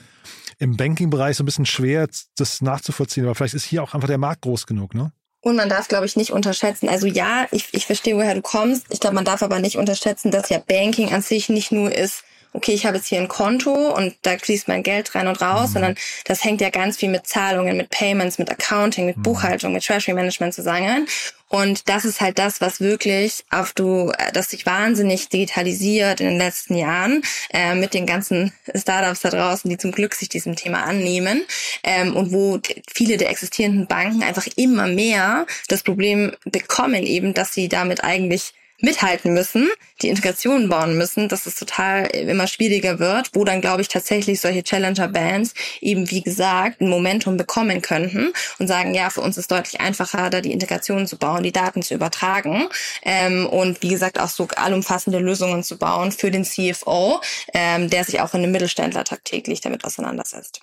im 0.59 0.75
Banking-Bereich 0.75 1.37
so 1.37 1.43
ein 1.43 1.45
bisschen 1.45 1.65
schwer, 1.65 2.07
das 2.35 2.61
nachzuvollziehen. 2.61 3.25
Aber 3.25 3.35
vielleicht 3.35 3.53
ist 3.53 3.63
hier 3.63 3.81
auch 3.81 3.93
einfach 3.93 4.09
der 4.09 4.17
Markt 4.17 4.41
groß 4.41 4.67
genug, 4.67 4.93
ne? 4.93 5.11
Und 5.43 5.55
man 5.55 5.69
darf, 5.69 5.87
glaube 5.87 6.05
ich, 6.05 6.15
nicht 6.15 6.31
unterschätzen. 6.31 6.87
Also 6.87 7.07
ja, 7.07 7.47
ich, 7.51 7.69
ich 7.71 7.87
verstehe, 7.87 8.15
woher 8.15 8.35
du 8.35 8.43
kommst. 8.43 8.85
Ich 8.89 8.99
glaube, 8.99 9.15
man 9.15 9.25
darf 9.25 9.41
aber 9.41 9.59
nicht 9.59 9.77
unterschätzen, 9.77 10.29
dass 10.29 10.49
ja 10.49 10.59
Banking 10.59 11.11
an 11.13 11.23
sich 11.23 11.49
nicht 11.49 11.71
nur 11.71 11.91
ist, 11.91 12.23
okay, 12.53 12.73
ich 12.73 12.85
habe 12.85 12.97
jetzt 12.97 13.07
hier 13.07 13.19
ein 13.19 13.27
Konto 13.27 13.73
und 13.73 14.15
da 14.21 14.37
fließt 14.37 14.67
mein 14.67 14.83
Geld 14.83 15.15
rein 15.15 15.27
und 15.27 15.41
raus, 15.41 15.69
mhm. 15.69 15.73
sondern 15.73 15.95
das 16.25 16.43
hängt 16.43 16.61
ja 16.61 16.69
ganz 16.69 16.97
viel 16.97 17.09
mit 17.09 17.25
Zahlungen, 17.25 17.77
mit 17.77 17.89
Payments, 17.89 18.37
mit 18.37 18.51
Accounting, 18.51 19.05
mit 19.05 19.17
mhm. 19.17 19.23
Buchhaltung, 19.23 19.73
mit 19.73 19.83
Treasury 19.83 20.13
Management 20.13 20.53
zusammen. 20.53 21.07
Und 21.51 21.89
das 21.89 22.05
ist 22.05 22.21
halt 22.21 22.39
das, 22.39 22.61
was 22.61 22.79
wirklich 22.79 23.43
auf 23.49 23.73
du, 23.73 24.13
das 24.33 24.51
sich 24.51 24.65
wahnsinnig 24.65 25.27
digitalisiert 25.27 26.21
in 26.21 26.27
den 26.27 26.37
letzten 26.37 26.77
Jahren 26.77 27.23
äh, 27.53 27.75
mit 27.75 27.93
den 27.93 28.05
ganzen 28.05 28.53
Startups 28.73 29.19
da 29.19 29.31
draußen, 29.31 29.69
die 29.69 29.77
zum 29.77 29.91
Glück 29.91 30.15
sich 30.15 30.29
diesem 30.29 30.55
Thema 30.55 30.85
annehmen 30.85 31.43
ähm, 31.83 32.15
und 32.15 32.31
wo 32.31 32.61
viele 32.89 33.17
der 33.17 33.29
existierenden 33.29 33.85
Banken 33.87 34.23
einfach 34.23 34.47
immer 34.55 34.87
mehr 34.87 35.45
das 35.67 35.83
Problem 35.83 36.31
bekommen 36.45 37.03
eben, 37.03 37.33
dass 37.33 37.53
sie 37.53 37.67
damit 37.67 38.01
eigentlich 38.01 38.53
mithalten 38.81 39.33
müssen, 39.33 39.69
die 40.01 40.09
Integration 40.09 40.69
bauen 40.69 40.97
müssen, 40.97 41.29
dass 41.29 41.45
es 41.45 41.55
total 41.55 42.07
immer 42.07 42.47
schwieriger 42.47 42.99
wird, 42.99 43.29
wo 43.33 43.43
dann, 43.43 43.61
glaube 43.61 43.81
ich, 43.81 43.87
tatsächlich 43.87 44.41
solche 44.41 44.63
Challenger-Bands 44.63 45.53
eben, 45.81 46.09
wie 46.09 46.21
gesagt, 46.21 46.81
ein 46.81 46.89
Momentum 46.89 47.37
bekommen 47.37 47.81
könnten 47.81 48.33
und 48.59 48.67
sagen, 48.67 48.93
ja, 48.93 49.09
für 49.09 49.21
uns 49.21 49.37
ist 49.37 49.51
deutlich 49.51 49.81
einfacher, 49.81 50.29
da 50.29 50.41
die 50.41 50.51
Integration 50.51 51.07
zu 51.07 51.17
bauen, 51.17 51.43
die 51.43 51.51
Daten 51.51 51.81
zu 51.81 51.93
übertragen 51.93 52.67
ähm, 53.03 53.47
und, 53.47 53.81
wie 53.81 53.89
gesagt, 53.89 54.19
auch 54.19 54.29
so 54.29 54.47
allumfassende 54.55 55.19
Lösungen 55.19 55.63
zu 55.63 55.77
bauen 55.77 56.11
für 56.11 56.31
den 56.31 56.45
CFO, 56.45 57.21
ähm, 57.53 57.89
der 57.89 58.03
sich 58.03 58.21
auch 58.21 58.33
in 58.33 58.43
einem 58.43 58.51
Mittelständler 58.51 59.03
tagtäglich 59.03 59.61
damit 59.61 59.85
auseinandersetzt. 59.85 60.61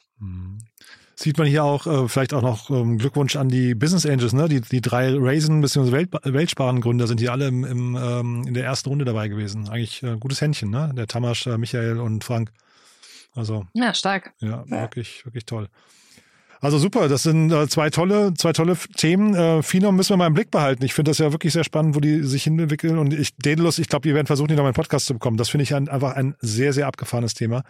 Sieht 1.21 1.37
man 1.37 1.49
hier 1.49 1.65
auch 1.65 1.85
äh, 1.89 2.07
vielleicht 2.07 2.33
auch 2.33 2.43
noch 2.43 2.71
ähm, 2.71 2.97
Glückwunsch 2.97 3.35
an 3.35 3.49
die 3.49 3.75
Business 3.75 4.07
Angels, 4.07 4.33
ne? 4.35 4.49
Die, 4.49 4.61
die 4.61 4.81
drei 4.81 5.13
Raisin 5.19 5.61
bzw. 5.61 5.91
Welt, 5.91 6.11
Weltsparengründer 6.23 7.09
sind 7.09 7.19
hier 7.19 7.33
alle 7.33 7.49
im, 7.49 7.65
im, 7.65 7.99
ähm, 8.01 8.45
in 8.47 8.55
der 8.55 8.65
ersten 8.65 8.89
Runde 8.89 9.05
dabei 9.05 9.27
gewesen. 9.27 9.69
Eigentlich 9.69 10.01
äh, 10.05 10.17
gutes 10.17 10.41
Händchen, 10.41 10.71
ne? 10.71 10.93
Der 10.97 11.09
Tamasch, 11.09 11.49
äh, 11.49 11.59
Michael 11.59 11.99
und 11.99 12.23
Frank. 12.23 12.53
Also 13.35 13.67
ja, 13.73 13.93
stark. 13.95 14.33
Ja, 14.39 14.65
ja, 14.69 14.81
wirklich, 14.81 15.27
wirklich 15.27 15.45
toll. 15.45 15.69
Also 16.61 16.79
super, 16.79 17.09
das 17.09 17.25
sind 17.25 17.51
äh, 17.51 17.67
zwei 17.67 17.91
tolle, 17.91 18.33
zwei 18.35 18.53
tolle 18.53 18.77
Themen. 18.97 19.35
Äh, 19.35 19.65
Phenom 19.65 19.97
müssen 19.97 20.11
wir 20.11 20.19
mal 20.19 20.29
im 20.29 20.35
Blick 20.35 20.53
behalten. 20.53 20.85
Ich 20.85 20.95
finde 20.95 21.11
das 21.11 21.19
ja 21.19 21.33
wirklich 21.33 21.53
sehr 21.53 21.65
spannend, 21.65 21.97
wo 21.97 22.01
die 22.01 22.23
sich 22.23 22.45
hinentwickeln. 22.45 22.97
Und 22.97 23.13
ich, 23.13 23.35
Daedalus, 23.39 23.81
ich 23.81 23.89
glaube, 23.89 24.09
die 24.09 24.15
werden 24.15 24.29
versuchen, 24.29 24.47
die 24.47 24.55
noch 24.55 24.63
mal 24.63 24.69
einen 24.69 24.75
Podcast 24.75 25.07
zu 25.07 25.15
bekommen. 25.15 25.37
Das 25.37 25.49
finde 25.49 25.65
ich 25.65 25.75
ein, 25.75 25.89
einfach 25.89 26.15
ein 26.15 26.37
sehr, 26.39 26.73
sehr 26.73 26.87
abgefahrenes 26.87 27.35
Thema. 27.35 27.65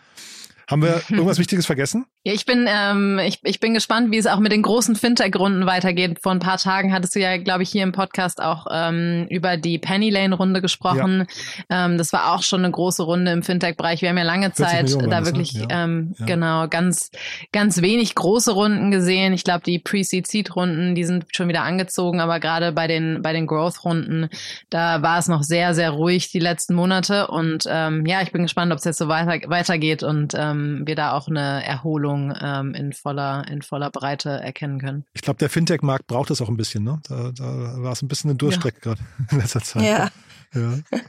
Haben 0.69 0.83
wir 0.83 1.01
irgendwas 1.09 1.39
Wichtiges 1.39 1.67
vergessen? 1.67 2.05
Ja, 2.25 2.35
ich 2.35 2.45
bin, 2.45 2.67
ähm, 2.69 3.19
ich, 3.21 3.39
ich 3.45 3.59
bin 3.59 3.73
gespannt, 3.73 4.11
wie 4.11 4.19
es 4.19 4.27
auch 4.27 4.39
mit 4.39 4.53
den 4.53 4.61
großen 4.61 4.97
Fintech-Runden 4.97 5.65
weitergeht. 5.65 6.19
Vor 6.21 6.33
ein 6.33 6.41
paar 6.41 6.59
Tagen 6.59 6.93
hattest 6.93 7.15
du 7.15 7.21
ja, 7.21 7.39
glaube 7.39 7.63
ich, 7.63 7.71
hier 7.71 7.85
im 7.85 7.93
Podcast 7.93 8.43
auch 8.43 8.67
ähm, 8.71 9.27
über 9.31 9.57
die 9.57 9.79
Penny 9.79 10.11
Lane-Runde 10.11 10.61
gesprochen. 10.61 11.27
Ja. 11.71 11.87
Ähm, 11.87 11.97
das 11.97 12.13
war 12.13 12.35
auch 12.35 12.43
schon 12.43 12.65
eine 12.65 12.73
große 12.73 13.05
Runde 13.05 13.31
im 13.31 13.43
Fintech-Bereich. 13.43 14.03
Wir 14.03 14.11
haben 14.11 14.19
ja 14.19 14.25
lange 14.25 14.53
Zeit 14.53 14.95
da 14.95 15.25
wirklich 15.25 15.55
ne? 15.55 15.69
ja. 15.71 15.85
Ähm, 15.85 16.15
ja. 16.19 16.27
genau 16.27 16.69
ganz, 16.69 17.13
ganz 17.53 17.81
wenig 17.81 18.15
große 18.15 18.51
Runden 18.51 18.91
gesehen. 18.91 19.33
Ich 19.33 19.45
glaube, 19.45 19.63
die 19.65 19.79
Pre-Seed-Seed-Runden, 19.79 20.95
die 20.95 21.05
sind 21.05 21.25
schon 21.31 21.49
wieder 21.49 21.63
angezogen, 21.63 22.21
aber 22.21 22.41
gerade 22.41 22.73
bei 22.73 22.89
den, 22.89 23.23
bei 23.23 23.33
den 23.33 23.47
Growth-Runden, 23.47 24.29
da 24.69 25.01
war 25.01 25.19
es 25.19 25.29
noch 25.29 25.45
sehr, 25.45 25.73
sehr 25.73 25.93
ruhig 25.93 26.31
die 26.31 26.41
letzten 26.41 26.75
Monate. 26.75 27.29
Und 27.29 27.65
ähm, 27.71 28.05
ja, 28.05 28.21
ich 28.21 28.33
bin 28.33 28.43
gespannt, 28.43 28.71
ob 28.73 28.79
es 28.79 28.85
jetzt 28.85 28.99
so 28.99 29.09
weiter, 29.09 29.49
weitergeht 29.49 30.03
und 30.03 30.35
ähm, 30.37 30.58
wir 30.87 30.95
da 30.95 31.13
auch 31.13 31.29
eine 31.29 31.65
Erholung 31.65 32.35
ähm, 32.41 32.75
in 32.75 32.93
voller, 32.93 33.47
in 33.49 33.63
voller 33.63 33.91
Breite 33.91 34.31
erkennen 34.31 34.79
können. 34.79 35.05
Ich 35.15 35.23
glaube, 35.23 35.39
der 35.39 35.51
Fintech-Markt 35.51 36.07
braucht 36.07 36.31
das 36.31 36.41
auch 36.41 36.49
ein 36.49 36.57
bisschen, 36.57 36.85
ne? 36.85 37.01
Da, 37.09 37.33
da 37.33 37.83
war 37.83 37.93
es 37.93 38.03
ein 38.03 38.09
bisschen 38.09 38.31
eine 38.31 38.39
Durchstrecke 38.39 38.79
ja. 38.79 38.95
gerade 38.95 39.01
in 39.31 39.39
letzter 39.39 39.63
Zeit. 39.63 39.83
Ja. 39.83 40.11
ja. 40.55 41.01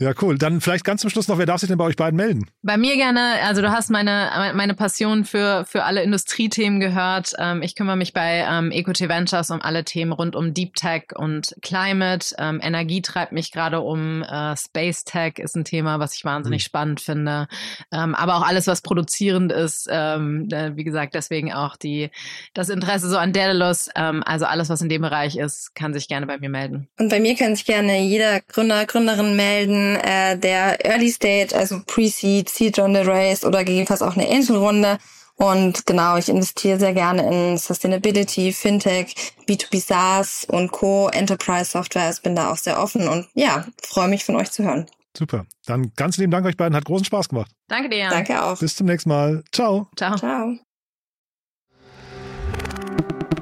Ja, 0.00 0.12
cool. 0.22 0.38
Dann 0.38 0.60
vielleicht 0.60 0.84
ganz 0.84 1.00
zum 1.00 1.10
Schluss 1.10 1.26
noch, 1.26 1.38
wer 1.38 1.46
darf 1.46 1.60
sich 1.60 1.68
denn 1.68 1.76
bei 1.76 1.84
euch 1.84 1.96
beiden 1.96 2.16
melden? 2.16 2.46
Bei 2.62 2.76
mir 2.76 2.94
gerne, 2.94 3.34
also 3.44 3.62
du 3.62 3.72
hast 3.72 3.90
meine, 3.90 4.52
meine 4.54 4.74
Passion 4.74 5.24
für, 5.24 5.64
für 5.68 5.82
alle 5.82 6.04
Industriethemen 6.04 6.78
gehört. 6.78 7.32
Ähm, 7.36 7.62
ich 7.62 7.74
kümmere 7.74 7.96
mich 7.96 8.12
bei 8.12 8.46
ähm, 8.48 8.70
EcoT 8.70 9.00
Ventures 9.00 9.50
um 9.50 9.60
alle 9.60 9.82
Themen 9.84 10.12
rund 10.12 10.36
um 10.36 10.54
Deep 10.54 10.74
Tech 10.74 11.06
und 11.16 11.56
Climate. 11.62 12.32
Ähm, 12.38 12.60
Energie 12.62 13.02
treibt 13.02 13.32
mich 13.32 13.50
gerade 13.50 13.80
um. 13.80 14.22
Äh, 14.22 14.56
Space 14.56 15.02
Tech 15.02 15.38
ist 15.38 15.56
ein 15.56 15.64
Thema, 15.64 15.98
was 15.98 16.14
ich 16.14 16.24
wahnsinnig 16.24 16.62
mhm. 16.62 16.66
spannend 16.66 17.00
finde. 17.00 17.48
Ähm, 17.90 18.14
aber 18.14 18.36
auch 18.36 18.46
alles, 18.46 18.68
was 18.68 18.82
produzierend 18.82 19.50
ist. 19.50 19.88
Ähm, 19.90 20.48
äh, 20.52 20.76
wie 20.76 20.84
gesagt, 20.84 21.14
deswegen 21.14 21.52
auch 21.52 21.76
die, 21.76 22.10
das 22.54 22.68
Interesse 22.68 23.08
so 23.08 23.18
an 23.18 23.32
Daedalus. 23.32 23.90
Ähm, 23.96 24.22
also 24.24 24.44
alles, 24.44 24.68
was 24.68 24.80
in 24.80 24.88
dem 24.88 25.02
Bereich 25.02 25.36
ist, 25.36 25.74
kann 25.74 25.92
sich 25.92 26.06
gerne 26.06 26.26
bei 26.26 26.38
mir 26.38 26.50
melden. 26.50 26.86
Und 27.00 27.08
bei 27.08 27.18
mir 27.18 27.34
kann 27.34 27.56
sich 27.56 27.64
gerne 27.64 28.00
jeder 28.00 28.40
Gründer, 28.42 28.86
Gründerin 28.86 29.34
melden 29.34 29.87
äh, 29.96 30.38
der 30.38 30.84
Early 30.84 31.10
Stage, 31.10 31.54
also 31.54 31.80
Pre-Seed, 31.86 32.48
Seed-Runde, 32.48 33.06
Race 33.06 33.44
oder 33.44 33.58
gegebenenfalls 33.58 34.02
auch 34.02 34.16
eine 34.16 34.28
Angel-Runde. 34.28 34.98
Und 35.36 35.86
genau, 35.86 36.16
ich 36.16 36.28
investiere 36.28 36.80
sehr 36.80 36.94
gerne 36.94 37.22
in 37.28 37.58
Sustainability, 37.58 38.52
Fintech, 38.52 39.14
B2B 39.46 39.80
SaaS 39.80 40.46
und 40.50 40.72
Co. 40.72 41.08
Enterprise 41.08 41.70
Software. 41.70 42.02
Ich 42.02 42.08
also 42.08 42.22
bin 42.22 42.34
da 42.34 42.50
auch 42.50 42.56
sehr 42.56 42.80
offen 42.82 43.06
und 43.06 43.28
ja, 43.34 43.64
freue 43.80 44.08
mich 44.08 44.24
von 44.24 44.34
euch 44.34 44.50
zu 44.50 44.64
hören. 44.64 44.86
Super. 45.16 45.46
Dann 45.66 45.92
ganz 45.94 46.16
lieben 46.16 46.32
Dank 46.32 46.44
euch 46.44 46.56
beiden. 46.56 46.76
Hat 46.76 46.84
großen 46.84 47.04
Spaß 47.04 47.28
gemacht. 47.28 47.50
Danke 47.68 47.88
dir. 47.88 48.08
Danke 48.08 48.42
auch. 48.42 48.58
Bis 48.58 48.74
zum 48.74 48.86
nächsten 48.86 49.10
Mal. 49.10 49.44
Ciao. 49.52 49.88
Ciao. 49.96 50.16
Ciao. 50.16 50.56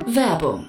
Werbung 0.07 0.69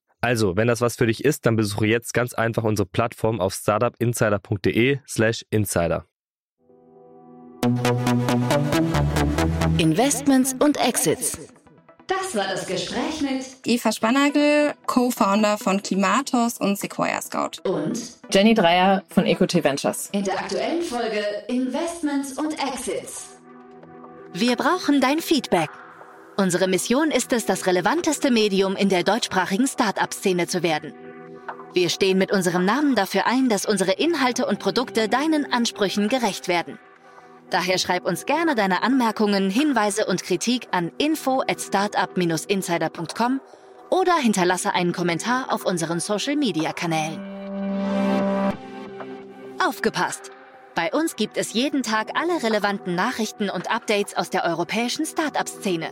Also, 0.21 0.55
wenn 0.55 0.67
das 0.67 0.81
was 0.81 0.95
für 0.95 1.07
dich 1.07 1.25
ist, 1.25 1.47
dann 1.47 1.55
besuche 1.55 1.87
jetzt 1.87 2.13
ganz 2.13 2.33
einfach 2.33 2.63
unsere 2.63 2.85
Plattform 2.85 3.41
auf 3.41 3.55
startupinsider.de/slash 3.55 5.45
insider. 5.49 6.05
Investments 9.79 10.55
und 10.59 10.77
Exits. 10.77 11.39
Das 12.05 12.35
war 12.35 12.45
das 12.51 12.67
Gespräch 12.67 13.21
mit 13.21 13.45
Eva 13.65 13.91
Spannagel, 13.91 14.73
Co-Founder 14.85 15.57
von 15.57 15.81
Klimatos 15.81 16.59
und 16.59 16.77
Sequoia 16.77 17.21
Scout. 17.21 17.61
Und 17.63 17.99
Jenny 18.31 18.53
Dreier 18.53 19.03
von 19.09 19.25
EcoT 19.25 19.63
Ventures. 19.63 20.09
In 20.11 20.23
der 20.23 20.37
aktuellen 20.37 20.81
Folge 20.83 21.23
Investments 21.47 22.37
und 22.37 22.53
Exits. 22.53 23.37
Wir 24.33 24.55
brauchen 24.55 25.01
dein 25.01 25.19
Feedback. 25.19 25.69
Unsere 26.37 26.67
Mission 26.67 27.11
ist 27.11 27.33
es, 27.33 27.45
das 27.45 27.67
relevanteste 27.67 28.31
Medium 28.31 28.75
in 28.75 28.89
der 28.89 29.03
deutschsprachigen 29.03 29.67
Start-up-Szene 29.67 30.47
zu 30.47 30.63
werden. 30.63 30.93
Wir 31.73 31.89
stehen 31.89 32.17
mit 32.17 32.31
unserem 32.31 32.65
Namen 32.65 32.95
dafür 32.95 33.27
ein, 33.27 33.47
dass 33.47 33.65
unsere 33.65 33.93
Inhalte 33.93 34.45
und 34.45 34.59
Produkte 34.59 35.07
deinen 35.07 35.51
Ansprüchen 35.51 36.09
gerecht 36.09 36.47
werden. 36.47 36.79
Daher 37.49 37.77
schreib 37.77 38.05
uns 38.05 38.25
gerne 38.25 38.55
deine 38.55 38.81
Anmerkungen, 38.81 39.49
Hinweise 39.49 40.05
und 40.05 40.23
Kritik 40.23 40.67
an 40.71 40.91
info 40.97 41.41
at 41.41 41.61
startup-insider.com 41.61 43.41
oder 43.89 44.15
hinterlasse 44.15 44.73
einen 44.73 44.93
Kommentar 44.93 45.53
auf 45.53 45.65
unseren 45.65 45.99
Social-Media-Kanälen. 45.99 47.19
Aufgepasst! 49.65 50.31
Bei 50.75 50.91
uns 50.93 51.17
gibt 51.17 51.37
es 51.37 51.51
jeden 51.51 51.83
Tag 51.83 52.11
alle 52.17 52.41
relevanten 52.41 52.95
Nachrichten 52.95 53.49
und 53.49 53.69
Updates 53.69 54.15
aus 54.15 54.29
der 54.29 54.45
europäischen 54.45 55.05
Startup-Szene. 55.05 55.91